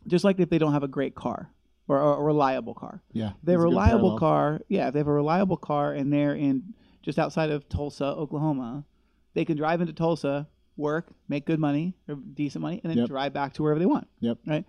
just 0.07 0.23
like 0.25 0.39
if 0.39 0.49
they 0.49 0.57
don't 0.57 0.73
have 0.73 0.83
a 0.83 0.87
great 0.87 1.15
car 1.15 1.51
or 1.87 1.97
a 1.97 2.07
a 2.19 2.23
reliable 2.23 2.73
car. 2.73 3.01
Yeah. 3.13 3.31
They 3.43 3.53
have 3.53 3.61
a 3.61 3.63
reliable 3.63 4.17
car, 4.19 4.61
yeah, 4.67 4.87
if 4.87 4.93
they 4.93 4.99
have 4.99 5.07
a 5.07 5.13
reliable 5.13 5.57
car 5.57 5.93
and 5.93 6.11
they're 6.11 6.35
in 6.35 6.73
just 7.01 7.17
outside 7.17 7.49
of 7.49 7.67
Tulsa, 7.69 8.05
Oklahoma, 8.05 8.85
they 9.33 9.45
can 9.45 9.57
drive 9.57 9.79
into 9.81 9.93
Tulsa, 9.93 10.47
work, 10.77 11.07
make 11.27 11.45
good 11.45 11.59
money 11.59 11.93
or 12.07 12.15
decent 12.15 12.61
money, 12.61 12.79
and 12.83 12.89
then 12.89 12.97
Yep. 12.99 13.07
drive 13.07 13.33
back 13.33 13.53
to 13.53 13.63
wherever 13.63 13.79
they 13.79 13.85
want. 13.85 14.07
Yep. 14.19 14.37
Right. 14.47 14.65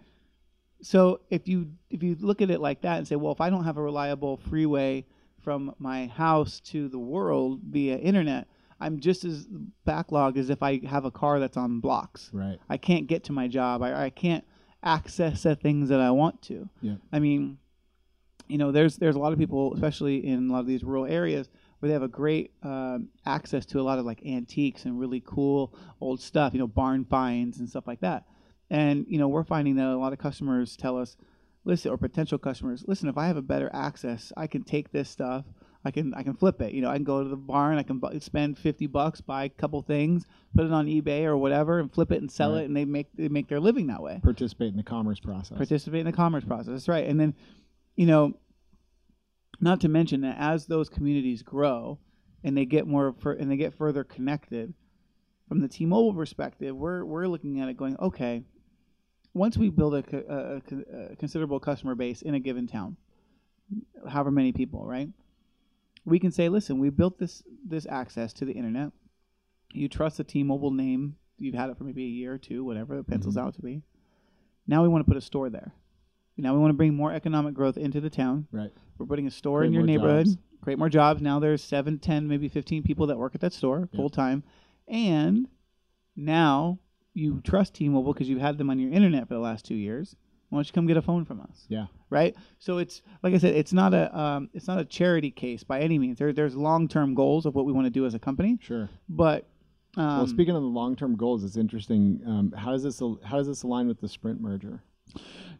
So 0.82 1.20
if 1.30 1.46
you 1.46 1.72
if 1.90 2.02
you 2.02 2.16
look 2.20 2.42
at 2.42 2.50
it 2.50 2.60
like 2.60 2.82
that 2.82 2.98
and 2.98 3.06
say, 3.06 3.16
well, 3.16 3.32
if 3.32 3.40
I 3.40 3.50
don't 3.50 3.64
have 3.64 3.76
a 3.76 3.82
reliable 3.82 4.36
freeway 4.36 5.06
from 5.40 5.74
my 5.78 6.06
house 6.06 6.60
to 6.60 6.88
the 6.88 6.98
world 6.98 7.60
via 7.68 7.96
internet, 7.98 8.48
I'm 8.80 8.98
just 9.00 9.24
as 9.24 9.46
backlogged 9.86 10.36
as 10.36 10.50
if 10.50 10.62
I 10.62 10.80
have 10.86 11.04
a 11.04 11.10
car 11.10 11.38
that's 11.38 11.56
on 11.56 11.78
blocks. 11.80 12.30
Right. 12.32 12.58
I 12.68 12.76
can't 12.78 13.06
get 13.06 13.24
to 13.24 13.32
my 13.32 13.46
job. 13.48 13.82
I, 13.82 14.06
I 14.06 14.10
can't 14.10 14.44
access 14.82 15.44
the 15.44 15.54
things 15.54 15.88
that 15.88 16.00
I 16.00 16.10
want 16.10 16.42
to. 16.42 16.68
Yeah. 16.80 16.96
I 17.12 17.20
mean, 17.20 17.58
you 18.48 18.58
know, 18.58 18.72
there's 18.72 18.96
there's 18.96 19.14
a 19.14 19.20
lot 19.20 19.32
of 19.32 19.38
people, 19.38 19.74
especially 19.74 20.26
in 20.26 20.50
a 20.50 20.52
lot 20.52 20.60
of 20.60 20.66
these 20.66 20.82
rural 20.82 21.06
areas, 21.06 21.48
where 21.82 21.88
they 21.88 21.94
have 21.94 22.02
a 22.04 22.08
great 22.08 22.52
um, 22.62 23.08
access 23.26 23.66
to 23.66 23.80
a 23.80 23.82
lot 23.82 23.98
of 23.98 24.04
like 24.06 24.24
antiques 24.24 24.84
and 24.84 25.00
really 25.00 25.20
cool 25.26 25.74
old 26.00 26.20
stuff. 26.20 26.52
You 26.52 26.60
know, 26.60 26.68
barn 26.68 27.04
finds 27.04 27.58
and 27.58 27.68
stuff 27.68 27.88
like 27.88 28.00
that. 28.02 28.22
And 28.70 29.04
you 29.08 29.18
know, 29.18 29.26
we're 29.26 29.42
finding 29.42 29.74
that 29.76 29.88
a 29.88 29.96
lot 29.98 30.12
of 30.12 30.20
customers 30.20 30.76
tell 30.76 30.96
us, 30.96 31.16
listen, 31.64 31.90
or 31.90 31.96
potential 31.98 32.38
customers, 32.38 32.84
listen, 32.86 33.08
if 33.08 33.18
I 33.18 33.26
have 33.26 33.36
a 33.36 33.42
better 33.42 33.68
access, 33.72 34.32
I 34.36 34.46
can 34.46 34.62
take 34.62 34.92
this 34.92 35.10
stuff. 35.10 35.44
I 35.84 35.90
can 35.90 36.14
I 36.14 36.22
can 36.22 36.34
flip 36.34 36.62
it. 36.62 36.72
You 36.72 36.82
know, 36.82 36.90
I 36.90 36.94
can 36.94 37.02
go 37.02 37.24
to 37.24 37.28
the 37.28 37.34
barn. 37.36 37.76
I 37.76 37.82
can 37.82 37.98
bu- 37.98 38.20
spend 38.20 38.56
fifty 38.56 38.86
bucks, 38.86 39.20
buy 39.20 39.42
a 39.46 39.48
couple 39.48 39.82
things, 39.82 40.24
put 40.54 40.64
it 40.64 40.72
on 40.72 40.86
eBay 40.86 41.24
or 41.24 41.36
whatever, 41.36 41.80
and 41.80 41.92
flip 41.92 42.12
it 42.12 42.20
and 42.20 42.30
sell 42.30 42.52
Right. 42.52 42.62
it, 42.62 42.66
and 42.66 42.76
they 42.76 42.84
make 42.84 43.08
they 43.16 43.26
make 43.28 43.48
their 43.48 43.58
living 43.58 43.88
that 43.88 44.00
way 44.00 44.20
Participate 44.22 44.68
in 44.68 44.76
the 44.76 44.84
commerce 44.84 45.18
process. 45.18 45.56
participate 45.56 45.98
in 45.98 46.06
the 46.06 46.12
commerce 46.12 46.44
process. 46.44 46.68
That's 46.68 46.86
right. 46.88 47.08
And 47.08 47.18
then, 47.18 47.34
you 47.96 48.06
know, 48.06 48.34
not 49.62 49.80
to 49.80 49.88
mention 49.88 50.20
that 50.22 50.36
as 50.38 50.66
those 50.66 50.88
communities 50.88 51.42
grow 51.42 51.98
and 52.44 52.56
they 52.56 52.66
get 52.66 52.86
more 52.86 53.14
fur- 53.20 53.34
and 53.34 53.50
they 53.50 53.56
get 53.56 53.72
further 53.72 54.04
connected, 54.04 54.74
from 55.48 55.60
the 55.60 55.68
T-Mobile 55.68 56.14
perspective, 56.14 56.74
we're 56.74 57.04
we're 57.04 57.28
looking 57.28 57.60
at 57.60 57.68
it 57.68 57.76
going, 57.76 57.96
okay, 57.98 58.42
once 59.34 59.56
we 59.56 59.68
build 59.68 59.94
a, 59.94 60.04
a, 60.32 61.12
a 61.12 61.16
considerable 61.16 61.60
customer 61.60 61.94
base 61.94 62.22
in 62.22 62.34
a 62.34 62.40
given 62.40 62.66
town, 62.66 62.96
however 64.08 64.30
many 64.30 64.52
people, 64.52 64.84
right? 64.84 65.08
We 66.04 66.18
can 66.18 66.32
say, 66.32 66.48
listen, 66.48 66.78
we 66.78 66.90
built 66.90 67.18
this 67.18 67.42
this 67.64 67.86
access 67.88 68.32
to 68.34 68.44
the 68.44 68.52
internet. 68.52 68.90
You 69.72 69.88
trust 69.88 70.16
the 70.16 70.24
T-Mobile 70.24 70.72
name. 70.72 71.16
You've 71.38 71.54
had 71.54 71.70
it 71.70 71.78
for 71.78 71.84
maybe 71.84 72.04
a 72.04 72.08
year 72.08 72.32
or 72.34 72.38
two, 72.38 72.64
whatever 72.64 72.98
it 72.98 73.06
pencils 73.06 73.36
mm-hmm. 73.36 73.46
out 73.46 73.54
to 73.54 73.62
be. 73.62 73.82
Now 74.66 74.82
we 74.82 74.88
want 74.88 75.04
to 75.04 75.08
put 75.08 75.16
a 75.16 75.20
store 75.24 75.50
there. 75.50 75.72
Now 76.42 76.52
we 76.54 76.58
want 76.60 76.70
to 76.70 76.76
bring 76.76 76.94
more 76.94 77.12
economic 77.12 77.54
growth 77.54 77.76
into 77.76 78.00
the 78.00 78.10
town. 78.10 78.46
Right. 78.52 78.70
We're 78.98 79.06
putting 79.06 79.26
a 79.26 79.30
store 79.30 79.60
Create 79.60 79.68
in 79.68 79.72
your 79.74 79.84
neighborhood, 79.84 80.26
jobs. 80.26 80.38
create 80.60 80.78
more 80.78 80.88
jobs. 80.88 81.22
Now 81.22 81.38
there's 81.38 81.62
seven, 81.62 81.98
ten, 81.98 82.28
maybe 82.28 82.48
15 82.48 82.82
people 82.82 83.06
that 83.06 83.16
work 83.18 83.34
at 83.34 83.40
that 83.40 83.52
store 83.52 83.88
Yeah. 83.92 83.96
full 83.96 84.10
time. 84.10 84.42
And 84.88 85.48
now 86.16 86.78
you 87.14 87.40
trust 87.44 87.74
T 87.74 87.88
Mobile 87.88 88.12
because 88.12 88.28
you've 88.28 88.40
had 88.40 88.58
them 88.58 88.70
on 88.70 88.78
your 88.78 88.90
internet 88.92 89.28
for 89.28 89.34
the 89.34 89.40
last 89.40 89.64
two 89.64 89.74
years. 89.74 90.16
Why 90.48 90.58
don't 90.58 90.66
you 90.66 90.72
come 90.72 90.86
get 90.86 90.98
a 90.98 91.02
phone 91.02 91.24
from 91.24 91.40
us? 91.40 91.64
Yeah. 91.68 91.86
Right. 92.10 92.36
So 92.58 92.76
it's 92.78 93.00
like 93.22 93.32
I 93.34 93.38
said, 93.38 93.54
it's 93.54 93.72
not 93.72 93.94
a 93.94 94.14
um, 94.18 94.50
it's 94.52 94.66
not 94.68 94.78
a 94.78 94.84
charity 94.84 95.30
case 95.30 95.62
by 95.64 95.80
any 95.80 95.98
means. 95.98 96.18
There, 96.18 96.32
there's 96.32 96.54
long 96.54 96.88
term 96.88 97.14
goals 97.14 97.46
of 97.46 97.54
what 97.54 97.64
we 97.64 97.72
want 97.72 97.86
to 97.86 97.90
do 97.90 98.04
as 98.04 98.14
a 98.14 98.18
company, 98.18 98.58
Sure. 98.60 98.90
but 99.08 99.46
um, 99.96 100.06
well, 100.18 100.26
speaking 100.26 100.54
of 100.56 100.62
the 100.62 100.68
long-term 100.68 101.16
goals, 101.16 101.44
it's 101.44 101.56
interesting. 101.58 102.20
Um, 102.26 102.52
how 102.56 102.72
does 102.72 102.82
this 102.82 103.00
al- 103.02 103.20
how 103.24 103.36
does 103.38 103.46
this 103.46 103.62
align 103.62 103.88
with 103.88 104.00
the 104.00 104.08
Sprint 104.08 104.40
merger? 104.40 104.82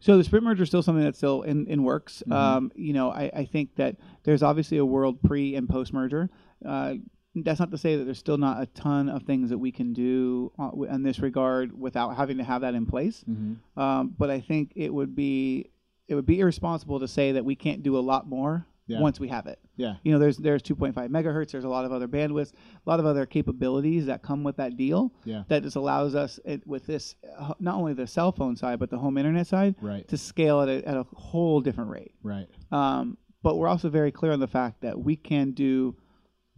So 0.00 0.16
the 0.16 0.24
Sprint 0.24 0.44
merger 0.44 0.64
is 0.64 0.68
still 0.68 0.82
something 0.82 1.04
that's 1.04 1.18
still 1.18 1.42
in, 1.42 1.66
in 1.68 1.84
works. 1.84 2.22
Mhm. 2.26 2.32
Um, 2.32 2.72
you 2.74 2.92
know, 2.92 3.10
I, 3.10 3.30
I 3.34 3.44
think 3.44 3.76
that 3.76 3.96
there's 4.24 4.42
obviously 4.42 4.78
a 4.78 4.84
world 4.84 5.22
pre 5.22 5.54
and 5.54 5.68
post 5.68 5.92
merger. 5.92 6.28
Uh, 6.64 6.94
that's 7.34 7.60
not 7.60 7.70
to 7.70 7.78
say 7.78 7.96
that 7.96 8.04
there's 8.04 8.18
still 8.18 8.36
not 8.36 8.60
a 8.62 8.66
ton 8.66 9.08
of 9.08 9.22
things 9.22 9.48
that 9.50 9.58
we 9.58 9.72
can 9.72 9.92
do 9.92 10.52
on, 10.58 10.86
in 10.90 11.02
this 11.02 11.18
regard 11.20 11.78
without 11.78 12.16
having 12.16 12.38
to 12.38 12.44
have 12.44 12.60
that 12.60 12.74
in 12.74 12.84
place. 12.84 13.24
Mm-hmm. 13.28 13.80
Um, 13.80 14.14
but 14.18 14.28
I 14.28 14.40
think 14.40 14.72
it 14.76 14.92
would 14.92 15.14
be 15.14 15.70
it 16.08 16.14
would 16.14 16.26
be 16.26 16.40
irresponsible 16.40 17.00
to 17.00 17.08
say 17.08 17.32
that 17.32 17.44
we 17.44 17.54
can't 17.54 17.82
do 17.82 17.96
a 17.96 18.00
lot 18.00 18.28
more 18.28 18.66
Yeah. 18.92 19.00
once 19.00 19.18
we 19.20 19.28
have 19.28 19.46
it. 19.46 19.58
Yeah. 19.76 19.94
You 20.04 20.12
know, 20.12 20.18
there's 20.18 20.36
there's 20.36 20.62
2.5 20.62 20.94
megahertz. 21.08 21.50
There's 21.52 21.64
a 21.64 21.68
lot 21.68 21.84
of 21.84 21.92
other 21.92 22.06
bandwidths, 22.08 22.52
a 22.52 22.90
lot 22.90 23.00
of 23.00 23.06
other 23.06 23.26
capabilities 23.26 24.06
that 24.06 24.22
come 24.22 24.44
with 24.44 24.56
that 24.56 24.76
deal. 24.76 25.12
Yeah. 25.24 25.44
That 25.48 25.62
just 25.62 25.76
allows 25.76 26.14
us 26.14 26.38
it, 26.44 26.66
with 26.66 26.86
this 26.86 27.16
uh, 27.38 27.54
not 27.60 27.74
only 27.76 27.94
the 27.94 28.06
cell 28.06 28.32
phone 28.32 28.56
side 28.56 28.78
but 28.78 28.90
the 28.90 28.98
home 28.98 29.18
internet 29.18 29.46
side 29.46 29.74
Right. 29.80 30.06
to 30.08 30.16
scale 30.16 30.60
at 30.60 30.68
a, 30.68 30.86
at 30.88 30.96
a 30.96 31.06
whole 31.14 31.60
different 31.60 31.90
rate. 31.90 32.12
Right. 32.22 32.46
Um, 32.70 33.16
but 33.42 33.56
we're 33.56 33.68
also 33.68 33.88
very 33.88 34.12
clear 34.12 34.32
on 34.32 34.40
the 34.40 34.46
fact 34.48 34.82
that 34.82 34.98
we 34.98 35.16
can 35.16 35.50
do 35.52 35.96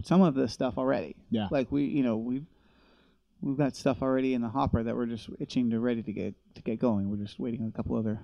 some 0.02 0.20
of 0.22 0.34
this 0.34 0.52
stuff 0.52 0.76
already. 0.76 1.16
Yeah. 1.30 1.48
Like 1.50 1.70
we, 1.72 1.84
you 1.84 2.02
know, 2.02 2.16
we've 2.16 2.44
we've 3.40 3.56
got 3.56 3.76
stuff 3.76 4.02
already 4.02 4.34
in 4.34 4.42
the 4.42 4.48
hopper 4.48 4.82
that 4.82 4.96
we're 4.96 5.06
just 5.06 5.28
itching 5.38 5.70
to 5.70 5.80
ready 5.80 6.02
to 6.02 6.12
get 6.12 6.34
to 6.56 6.62
get 6.62 6.78
going. 6.78 7.08
We're 7.10 7.24
just 7.24 7.38
waiting 7.38 7.62
on 7.62 7.68
a 7.68 7.72
couple 7.72 7.96
other 7.96 8.20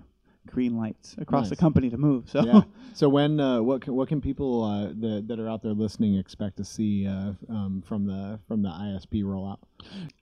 green 0.47 0.77
lights 0.77 1.15
across 1.19 1.49
the 1.49 1.57
company 1.57 1.91
to 1.91 1.99
move. 1.99 2.29
So 2.29 2.45
yeah. 2.45 2.63
So 2.93 3.09
when 3.09 3.39
uh, 3.39 3.63
what 3.63 3.83
can, 3.83 3.95
what 3.95 4.09
can 4.09 4.21
people 4.21 4.65
uh, 4.65 4.89
that 5.01 5.25
that 5.29 5.39
are 5.39 5.49
out 5.49 5.63
there 5.63 5.73
listening 5.73 6.17
expect 6.17 6.57
to 6.57 6.65
see 6.65 7.07
uh, 7.07 7.33
um, 7.49 7.83
from 7.87 8.07
the 8.07 8.41
from 8.49 8.63
the 8.63 8.69
ISP 8.69 9.23
rollout? 9.23 9.59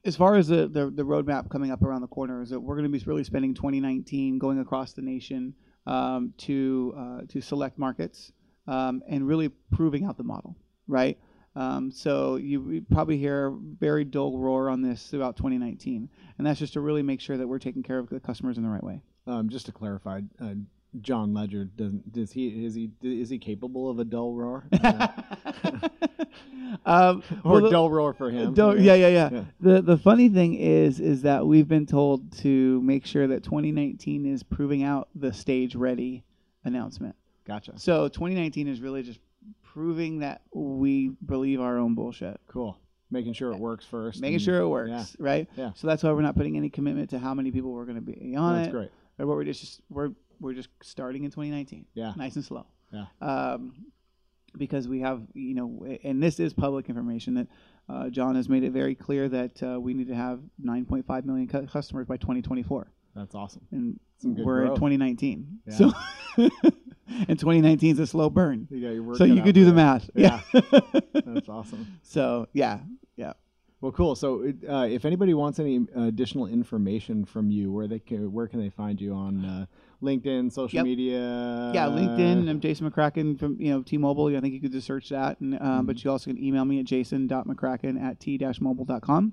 as 0.05 0.17
far 0.17 0.37
as 0.37 0.49
the, 0.49 0.69
the 0.69 0.91
the 0.91 1.03
roadmap 1.03 1.51
coming 1.51 1.71
up 1.71 1.83
around 1.83 2.03
the 2.03 2.09
corner 2.09 2.43
is 2.43 2.51
that 2.51 2.61
we're 2.61 2.77
going 2.77 2.91
to 2.91 2.99
be 2.99 3.05
really 3.05 3.25
spending 3.25 3.55
2019 3.55 4.39
going 4.39 4.61
across 4.61 4.93
the 4.93 5.03
nation 5.03 5.55
um, 5.87 6.35
to 6.39 6.95
uh, 6.97 7.21
to 7.29 7.41
select 7.41 7.79
markets 7.79 8.33
um, 8.67 9.03
and 9.09 9.27
really 9.27 9.49
proving 9.73 10.05
out 10.05 10.17
the 10.17 10.25
model, 10.25 10.57
right? 10.87 11.19
Um, 11.57 11.91
so 11.91 12.37
you 12.37 12.61
we 12.61 12.81
probably 12.81 13.19
hear 13.19 13.47
a 13.49 13.59
very 13.81 14.05
dull 14.05 14.39
roar 14.39 14.69
on 14.69 14.83
this 14.83 15.07
throughout 15.09 15.37
2019, 15.37 16.09
and 16.37 16.47
that's 16.47 16.59
just 16.59 16.75
to 16.75 16.81
really 16.81 17.03
make 17.03 17.21
sure 17.21 17.37
that 17.37 17.49
we're 17.49 17.59
taking 17.59 17.83
care 17.83 17.99
of 17.99 18.09
the 18.09 18.21
customers 18.21 18.59
in 18.59 18.63
the 18.63 18.69
right 18.69 18.85
way. 18.85 19.03
Um, 19.29 19.49
just 19.49 19.67
to 19.67 19.73
clarify, 19.73 20.23
uh, 20.41 20.55
John 21.03 21.35
Legere 21.35 21.65
doesn't 21.67 22.11
does 22.13 22.33
he 22.33 22.65
is 22.65 22.75
he 22.75 22.91
is 23.03 23.29
he 23.29 23.39
capable 23.39 23.91
of 23.91 23.99
a 23.99 24.05
dull 24.05 24.33
roar 24.35 24.65
Uh, 24.73 25.09
um, 26.87 27.23
or 27.45 27.53
well, 27.53 27.61
the- 27.63 27.71
dull 27.71 27.91
roar 27.91 28.13
for 28.15 28.31
him? 28.31 28.55
Don't, 28.55 28.81
yeah, 28.81 28.95
yeah, 28.95 29.09
yeah, 29.09 29.29
Yeah. 29.33 29.45
The 29.61 29.83
the 29.83 29.97
funny 29.99 30.29
thing 30.29 30.55
is, 30.55 31.01
is 31.01 31.23
that 31.23 31.47
we've 31.47 31.69
been 31.69 31.87
told 31.87 32.33
to 32.39 32.81
make 32.83 33.05
sure 33.07 33.27
that 33.27 33.43
2019 33.45 34.27
is 34.27 34.43
proving 34.43 34.83
out 34.83 35.09
the 35.15 35.33
stage 35.33 35.75
ready 35.75 36.25
announcement. 36.65 37.15
Gotcha. 37.47 37.73
So 37.79 38.09
2019 38.09 38.69
is 38.69 38.81
really 38.81 39.03
just 39.03 39.21
proving 39.63 40.21
that 40.21 40.43
we 40.55 41.11
believe 41.25 41.61
our 41.61 41.79
own 41.79 41.95
bullshit, 41.95 42.41
Cool. 42.49 42.79
Making 43.11 43.33
sure 43.33 43.53
it 43.53 43.59
works 43.59 43.87
first. 43.87 44.21
making 44.21 44.35
and- 44.35 44.43
sure 44.43 44.61
it 44.61 44.69
works, 44.69 44.91
yeah. 44.91 45.05
right? 45.19 45.49
Yeah. 45.57 45.71
So 45.75 45.87
that's 45.87 46.03
why 46.03 46.13
we're 46.13 46.21
not 46.21 46.37
putting 46.37 46.57
any 46.59 46.69
commitment 46.69 47.09
to 47.11 47.19
how 47.19 47.33
many 47.33 47.51
people 47.51 47.73
we're 47.73 47.87
going 47.87 47.97
to 47.97 48.03
be 48.03 48.37
on 48.37 48.57
That's 48.57 48.69
it, 48.69 48.71
great. 48.73 48.91
Or 49.19 49.27
what 49.27 49.37
we're 49.37 49.45
just 49.45 49.81
we're 49.91 50.11
we're 50.41 50.55
just 50.55 50.69
starting 50.83 51.25
in 51.25 51.31
2019, 51.31 51.87
Yeah. 51.95 52.13
nice 52.17 52.37
and 52.37 52.45
slow. 52.45 52.67
Yeah. 52.93 53.07
Um, 53.21 53.75
because 54.57 54.89
we 54.89 55.01
have, 55.01 55.23
you 55.35 55.55
know, 55.55 55.99
and 56.05 56.23
this 56.23 56.41
is 56.41 56.55
public 56.55 56.89
information 56.89 57.35
that 57.35 57.47
uh, 57.89 58.09
John 58.09 58.35
has 58.37 58.49
made 58.49 58.65
it 58.65 58.71
very 58.73 58.95
clear 58.95 59.29
that 59.29 59.63
uh, 59.63 59.79
we 59.81 59.95
need 59.95 60.09
to 60.09 60.15
have 60.15 60.41
9.5 60.65 61.25
million 61.27 61.49
cu- 61.49 61.67
customers 61.67 62.07
by 62.07 62.17
2024, 62.17 62.91
That's 63.15 63.35
awesome. 63.35 63.63
and 63.73 64.01
we're 64.23 64.63
in 64.63 64.67
growth. 64.69 64.77
2019. 64.79 65.59
Yeah. 65.67 65.75
So, 65.75 65.93
and 67.29 67.39
2019 67.39 67.93
is 67.93 67.99
a 67.99 68.07
slow 68.07 68.31
burn. 68.31 68.67
You 68.71 68.81
got 68.81 68.95
your 68.95 69.03
work 69.03 69.17
So 69.19 69.25
you 69.25 69.43
could 69.43 69.55
do 69.55 69.63
for 69.65 69.71
the 69.71 69.77
math. 69.77 70.09
Yeah. 70.15 70.41
Yeah. 70.53 70.61
That's 71.27 71.49
awesome. 71.49 71.99
so 72.03 72.47
yeah, 72.53 72.79
yeah. 73.17 73.33
Well, 73.81 73.93
cool. 73.93 74.17
So, 74.17 74.43
it- 74.43 74.65
uh, 74.69 74.87
if 74.91 75.05
anybody 75.05 75.35
wants 75.35 75.61
any 75.61 75.87
additional 75.95 76.47
information 76.47 77.25
from 77.25 77.51
you, 77.51 77.71
where 77.71 77.87
they 77.87 78.01
can, 78.01 78.33
where 78.33 78.49
can 78.49 78.59
they 78.61 78.71
find 78.71 79.01
you 79.01 79.15
on 79.15 79.45
uh, 79.45 79.67
LinkedIn, 80.03 80.53
social 80.53 80.79
Yep. 80.79 80.85
media? 80.85 81.71
Yeah, 81.73 81.87
LinkedIn. 81.87 82.49
I'm 82.51 82.59
Jason 82.61 82.91
McCracken 82.91 83.39
from 83.39 83.57
you 83.61 83.71
know 83.71 83.83
T-Mobile. 83.83 84.37
I 84.37 84.41
think 84.41 84.53
you 84.53 84.61
could 84.61 84.73
just 84.73 84.87
search 84.87 85.11
that, 85.11 85.39
and 85.41 85.61
um, 85.63 85.87
but 85.87 86.03
you 86.03 86.11
also 86.11 86.31
can 86.31 86.43
email 86.43 86.65
me 86.65 86.81
at 86.81 86.87
jason.mccracken 86.87 88.03
at 88.03 88.19
t-mobile.com. 88.19 89.33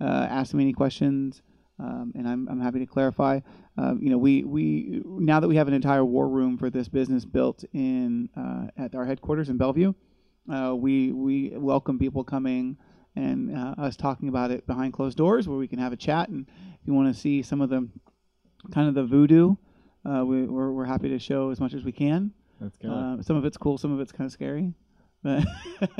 Uh, 0.00 0.04
ask 0.04 0.54
me 0.54 0.64
any 0.64 0.72
questions. 0.72 1.42
um, 1.78 2.12
and 2.14 2.26
I'm, 2.28 2.48
I'm 2.48 2.60
happy 2.60 2.78
to 2.78 2.86
clarify. 2.86 3.40
Um, 3.76 3.98
you 4.02 4.08
know, 4.10 4.18
we, 4.18 4.42
we 4.44 5.02
now 5.04 5.38
that 5.40 5.48
we 5.48 5.56
have 5.56 5.68
an 5.68 5.74
entire 5.74 6.04
war 6.04 6.28
room 6.28 6.56
for 6.56 6.70
this 6.70 6.88
business 6.88 7.24
built 7.26 7.64
in 7.74 8.28
uh, 8.36 8.68
at 8.76 8.94
our 8.94 9.04
headquarters 9.04 9.48
in 9.50 9.56
Bellevue, 9.58 9.92
uh, 10.52 10.74
we 10.76 11.12
we 11.12 11.50
welcome 11.56 11.98
people 11.98 12.24
coming 12.24 12.76
and 13.16 13.56
uh, 13.56 13.74
us 13.78 13.96
talking 13.96 14.28
about 14.28 14.50
it 14.50 14.66
behind 14.66 14.92
closed 14.92 15.16
doors 15.18 15.48
where 15.48 15.58
we 15.58 15.68
can 15.68 15.78
have 15.78 15.92
a 15.92 15.96
chat. 15.96 16.28
And 16.28 16.46
if 16.48 16.86
you 16.86 16.94
want 16.94 17.14
to 17.14 17.20
see 17.20 17.42
some 17.42 17.60
of 17.60 17.68
the 17.70 17.88
kind 18.72 18.88
of 18.88 18.94
the 18.94 19.04
voodoo, 19.04 19.56
uh, 20.04 20.24
we, 20.24 20.42
we're, 20.44 20.72
we're 20.72 20.84
happy 20.84 21.08
to 21.10 21.18
show 21.18 21.50
as 21.50 21.60
much 21.60 21.74
as 21.74 21.84
we 21.84 21.92
can. 21.92 22.32
That's 22.60 22.76
good. 22.78 22.90
Uh, 22.90 23.22
some 23.22 23.36
of 23.36 23.44
it's 23.44 23.56
cool, 23.56 23.76
some 23.78 23.92
of 23.92 24.00
it's 24.00 24.12
kind 24.12 24.26
of 24.26 24.32
scary. 24.32 24.72
But 25.22 25.44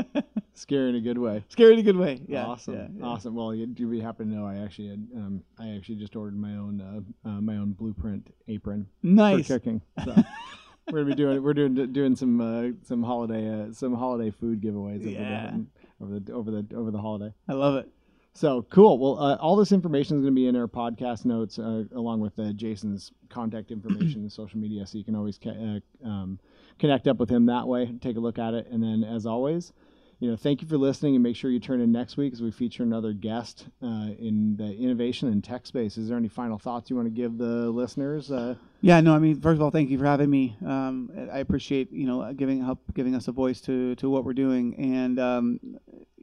Scary 0.54 0.90
in 0.90 0.96
a 0.96 1.00
good 1.00 1.18
way. 1.18 1.44
scary 1.48 1.74
in 1.74 1.78
a 1.78 1.82
good 1.82 1.96
way. 1.96 2.20
Yeah. 2.26 2.44
awesome, 2.44 2.74
yeah, 2.74 2.86
yeah. 2.96 3.04
awesome. 3.04 3.34
Well, 3.34 3.54
you'd 3.54 3.78
you 3.78 4.00
happen 4.00 4.28
to 4.28 4.34
know 4.34 4.44
I 4.46 4.56
actually 4.56 4.88
had, 4.88 5.06
um, 5.16 5.42
I 5.58 5.76
actually 5.76 5.94
just 5.96 6.16
ordered 6.16 6.36
my 6.36 6.56
own, 6.56 6.80
uh, 7.24 7.28
uh, 7.28 7.40
my 7.40 7.56
own 7.56 7.72
blueprint 7.72 8.32
apron 8.48 8.86
Nice. 9.02 9.46
for 9.46 9.54
cooking. 9.54 9.80
So 10.04 10.14
we're 10.90 11.02
gonna 11.02 11.14
be 11.14 11.14
doing, 11.14 11.42
we're 11.42 11.54
doing, 11.54 11.92
doing 11.92 12.16
some, 12.16 12.40
uh, 12.40 12.72
some 12.84 13.02
holiday, 13.02 13.48
uh, 13.62 13.72
some 13.72 13.94
holiday 13.94 14.30
food 14.30 14.60
giveaways 14.60 15.08
Yeah. 15.08 15.56
Over 16.02 16.18
the, 16.18 16.32
over 16.32 16.50
the, 16.50 16.66
over 16.76 16.90
the 16.90 17.00
holiday. 17.00 17.32
I 17.48 17.52
love 17.52 17.76
it. 17.76 17.88
So 18.34 18.64
cool. 18.70 18.98
Well, 18.98 19.22
uh, 19.22 19.36
all 19.36 19.56
this 19.56 19.72
information 19.72 20.16
is 20.16 20.22
going 20.22 20.34
to 20.34 20.40
be 20.40 20.46
in 20.46 20.56
our 20.56 20.66
podcast 20.66 21.26
notes, 21.26 21.58
uh, 21.58 21.84
along 21.94 22.20
with 22.20 22.38
uh, 22.38 22.52
Jason's 22.52 23.12
contact 23.28 23.70
information 23.70 24.22
and 24.22 24.32
social 24.32 24.58
media, 24.58 24.86
so 24.86 24.96
you 24.96 25.04
can 25.04 25.14
always 25.14 25.38
ca- 25.38 25.50
uh, 25.50 26.08
um, 26.08 26.38
connect 26.78 27.06
up 27.08 27.18
with 27.18 27.28
him 27.28 27.44
that 27.46 27.68
way. 27.68 27.92
Take 28.00 28.16
a 28.16 28.20
look 28.20 28.38
at 28.38 28.54
it, 28.54 28.68
and 28.70 28.82
then, 28.82 29.04
as 29.04 29.26
always, 29.26 29.74
you 30.18 30.30
know, 30.30 30.36
thank 30.36 30.62
you 30.62 30.68
for 30.68 30.78
listening, 30.78 31.14
and 31.14 31.22
make 31.22 31.36
sure 31.36 31.50
you 31.50 31.60
turn 31.60 31.82
in 31.82 31.92
next 31.92 32.16
week 32.16 32.32
as 32.32 32.40
we 32.40 32.50
feature 32.50 32.82
another 32.82 33.12
guest 33.12 33.66
uh, 33.82 34.08
in 34.18 34.56
the 34.56 34.72
innovation 34.76 35.28
and 35.28 35.44
tech 35.44 35.66
space. 35.66 35.98
Is 35.98 36.08
there 36.08 36.16
any 36.16 36.28
final 36.28 36.58
thoughts 36.58 36.88
you 36.88 36.96
want 36.96 37.06
to 37.06 37.10
give 37.14 37.36
the 37.36 37.68
listeners? 37.70 38.30
Uh, 38.32 38.54
Yeah, 38.80 39.00
no, 39.02 39.14
I 39.14 39.18
mean, 39.18 39.42
first 39.42 39.56
of 39.56 39.62
all, 39.62 39.70
thank 39.70 39.90
you 39.90 39.98
for 39.98 40.06
having 40.06 40.30
me. 40.30 40.56
Um, 40.64 41.10
I 41.30 41.40
appreciate 41.40 41.92
you 41.92 42.06
know 42.06 42.32
giving 42.32 42.64
help, 42.64 42.78
giving 42.94 43.14
us 43.14 43.28
a 43.28 43.32
voice 43.32 43.60
to 43.62 43.94
to 43.96 44.08
what 44.08 44.24
we're 44.24 44.32
doing, 44.32 44.74
and 44.76 45.20
um, 45.20 45.60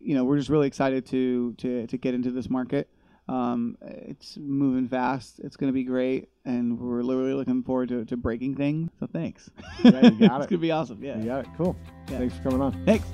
you 0.09 0.15
know 0.15 0.23
we're 0.23 0.39
just 0.39 0.49
really 0.49 0.65
excited 0.65 1.05
to 1.05 1.53
to 1.59 1.85
to 1.85 1.97
get 1.97 2.15
into 2.15 2.31
this 2.31 2.49
market. 2.49 2.89
Um, 3.27 3.77
it's 3.81 4.37
moving 4.37 4.87
fast. 4.87 5.39
It's 5.39 5.55
going 5.55 5.71
to 5.71 5.73
be 5.73 5.83
great, 5.83 6.29
and 6.45 6.79
we're 6.79 7.03
literally 7.03 7.35
looking 7.35 7.61
forward 7.61 7.89
to, 7.89 8.05
to 8.05 8.17
breaking 8.17 8.55
things. 8.55 8.89
So 8.99 9.05
thanks. 9.05 9.51
Yeah, 9.83 9.91
you 9.91 9.91
got 9.91 10.01
it's 10.09 10.17
it. 10.17 10.27
going 10.27 10.47
to 10.47 10.57
be 10.57 10.71
awesome. 10.71 11.03
Yeah. 11.03 11.19
You 11.19 11.25
got 11.25 11.41
it. 11.41 11.47
Cool. 11.55 11.75
Yeah. 12.09 12.17
Thanks 12.17 12.35
for 12.37 12.41
coming 12.41 12.59
on. 12.59 12.83
Thanks. 12.85 13.05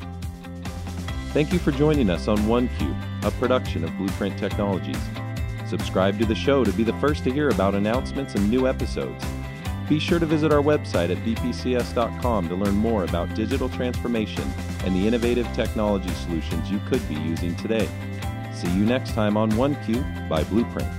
Thank 1.34 1.52
you 1.52 1.60
for 1.60 1.72
joining 1.72 2.10
us 2.10 2.30
on 2.30 2.38
OneQ, 2.38 3.26
a 3.26 3.32
production 3.32 3.84
of 3.84 3.94
Blueprint 3.98 4.40
Technologies. 4.40 5.02
Subscribe 5.68 6.18
to 6.20 6.26
the 6.26 6.34
show 6.34 6.64
to 6.64 6.72
be 6.72 6.86
the 6.86 6.98
first 7.02 7.26
to 7.26 7.34
hear 7.34 7.50
about 7.50 7.76
announcements 7.76 8.36
and 8.36 8.50
new 8.50 8.70
episodes. 8.70 9.22
Be 9.88 10.00
sure 10.00 10.18
to 10.18 10.26
visit 10.26 10.52
our 10.52 10.62
website 10.62 11.12
at 11.12 11.18
bpcs.com 11.24 12.50
to 12.50 12.56
learn 12.56 12.76
more 12.76 13.04
about 13.04 13.36
digital 13.36 13.70
transformation 13.70 14.44
and 14.84 14.96
the 14.96 15.08
innovative 15.08 15.48
technology 15.54 16.10
solutions 16.10 16.72
you 16.72 16.80
could 16.88 17.08
be 17.08 17.16
using 17.16 17.56
today. 17.56 17.88
See 18.54 18.70
you 18.70 18.86
next 18.86 19.12
time 19.12 19.38
on 19.38 19.52
OneQ 19.52 20.28
by 20.28 20.44
Blueprint. 20.46 20.90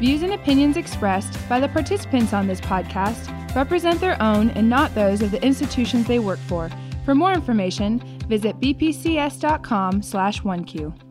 Views 0.00 0.22
and 0.22 0.34
opinions 0.34 0.76
expressed 0.76 1.48
by 1.48 1.60
the 1.60 1.68
participants 1.68 2.32
on 2.32 2.46
this 2.46 2.60
podcast 2.60 3.34
represent 3.54 4.00
their 4.00 4.20
own 4.22 4.50
and 4.50 4.68
not 4.68 4.94
those 4.94 5.22
of 5.22 5.30
the 5.30 5.42
institutions 5.42 6.06
they 6.06 6.18
work 6.18 6.38
for. 6.40 6.70
For 7.04 7.14
more 7.14 7.32
information, 7.32 8.00
visit 8.28 8.60
bpcs.com/1q. 8.60 11.09